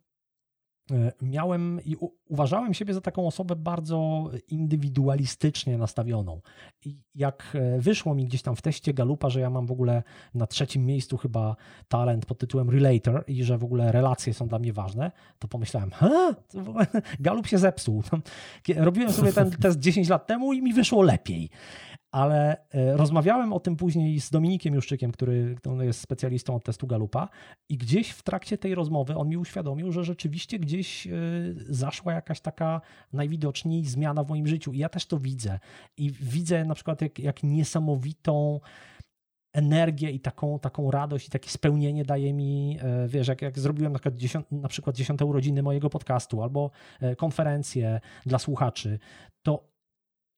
[1.23, 1.97] miałem i
[2.29, 6.41] uważałem siebie za taką osobę bardzo indywidualistycznie nastawioną.
[6.85, 10.03] I jak e, wyszło mi gdzieś tam w teście Galupa, że ja mam w ogóle
[10.35, 11.57] na trzecim miejscu chyba
[11.89, 15.91] talent pod tytułem Relator i że w ogóle relacje są dla mnie ważne, to pomyślałem,
[15.91, 16.35] ha,
[17.21, 18.03] Galup się zepsuł.
[18.77, 21.51] Robiłem sobie ten test 10 lat temu i mi wyszło lepiej
[22.11, 27.29] ale e, rozmawiałem o tym później z Dominikiem Juszczykiem, który, jest specjalistą od testu Galupa
[27.69, 31.11] i gdzieś w trakcie tej rozmowy on mi uświadomił, że rzeczywiście gdzieś e,
[31.69, 32.81] zaszła jakaś taka
[33.13, 35.59] najwidoczniej zmiana w moim życiu i ja też to widzę.
[35.97, 38.61] I widzę na przykład jak, jak niesamowitą
[39.53, 43.93] energię i taką, taką radość i takie spełnienie daje mi, e, wiesz, jak, jak zrobiłem
[43.93, 46.71] na przykład, na przykład dziesiąte urodziny mojego podcastu albo
[47.17, 48.99] konferencję dla słuchaczy,
[49.43, 49.78] to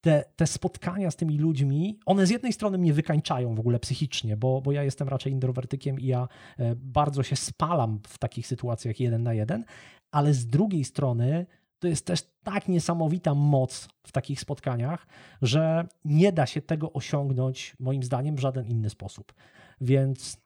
[0.01, 4.37] te, te spotkania z tymi ludźmi, one z jednej strony mnie wykańczają w ogóle psychicznie,
[4.37, 6.29] bo, bo ja jestem raczej introwertykiem i ja
[6.59, 9.65] e, bardzo się spalam w takich sytuacjach jeden na jeden,
[10.11, 11.47] ale z drugiej strony
[11.79, 15.07] to jest też tak niesamowita moc w takich spotkaniach,
[15.43, 19.35] że nie da się tego osiągnąć moim zdaniem w żaden inny sposób.
[19.81, 20.41] Więc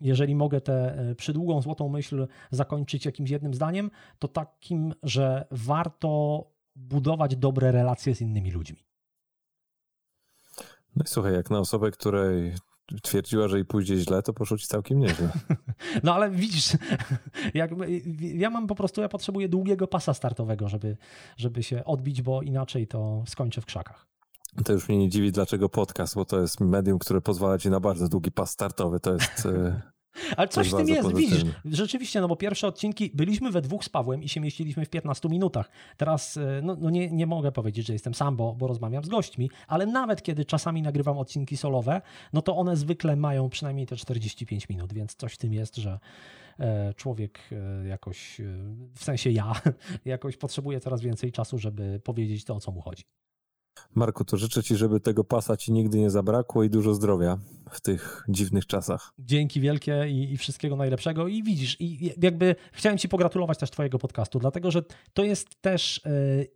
[0.00, 6.53] jeżeli mogę tę e, przydługą złotą myśl zakończyć jakimś jednym zdaniem, to takim, że warto
[6.76, 8.84] budować dobre relacje z innymi ludźmi.
[10.96, 12.54] No i słuchaj, jak na osobę, której
[13.02, 15.32] twierdziła, że jej pójdzie źle, to poszło ci całkiem nieźle.
[16.02, 16.72] No ale widzisz,
[17.54, 17.70] jak,
[18.18, 20.96] ja mam po prostu, ja potrzebuję długiego pasa startowego, żeby,
[21.36, 24.06] żeby się odbić, bo inaczej to skończę w krzakach.
[24.64, 27.80] To już mnie nie dziwi, dlaczego podcast, bo to jest medium, które pozwala ci na
[27.80, 29.00] bardzo długi pas startowy.
[29.00, 29.48] To jest
[30.36, 33.88] Ale coś w tym jest, widzisz, rzeczywiście, no bo pierwsze odcinki byliśmy we dwóch z
[33.88, 35.70] Pawłem i się mieściliśmy w 15 minutach.
[35.96, 39.08] Teraz e, no, no nie, nie mogę powiedzieć, że jestem sam, bo, bo rozmawiam z
[39.08, 42.02] gośćmi, ale nawet kiedy czasami nagrywam odcinki solowe,
[42.32, 45.98] no to one zwykle mają przynajmniej te 45 minut, więc coś w tym jest, że
[46.58, 48.40] e, człowiek e, jakoś,
[48.94, 49.52] w sensie ja,
[50.04, 53.04] jakoś potrzebuje coraz więcej czasu, żeby powiedzieć to, o co mu chodzi.
[53.94, 57.38] Marku, to życzę Ci, żeby tego pasa Ci nigdy nie zabrakło i dużo zdrowia
[57.70, 59.12] w tych dziwnych czasach.
[59.18, 61.28] Dzięki wielkie i, i, wszystkiego najlepszego.
[61.28, 66.00] I widzisz, i jakby chciałem Ci pogratulować też Twojego podcastu, dlatego że to jest też
[66.06, 66.10] e,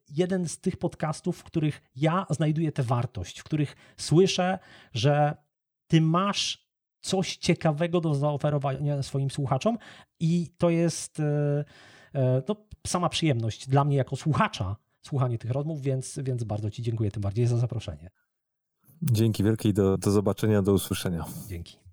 [0.09, 4.59] jeden z tych podcastów, w których ja znajduję tę wartość, w których słyszę,
[4.93, 5.37] że
[5.87, 6.69] Ty masz
[7.01, 9.79] coś ciekawego do zaoferowania swoim słuchaczom
[10.21, 11.65] i to jest e,
[12.15, 12.57] e, no,
[12.87, 17.23] sama przyjemność dla mnie jako słuchacza słuchanie tych rozmów, więc, więc bardzo Ci dziękuję tym
[17.23, 18.11] bardziej za zaproszenie.
[19.03, 21.25] Dzięki wielkiej, do, do zobaczenia, do usłyszenia.
[21.49, 21.88] Dzięki.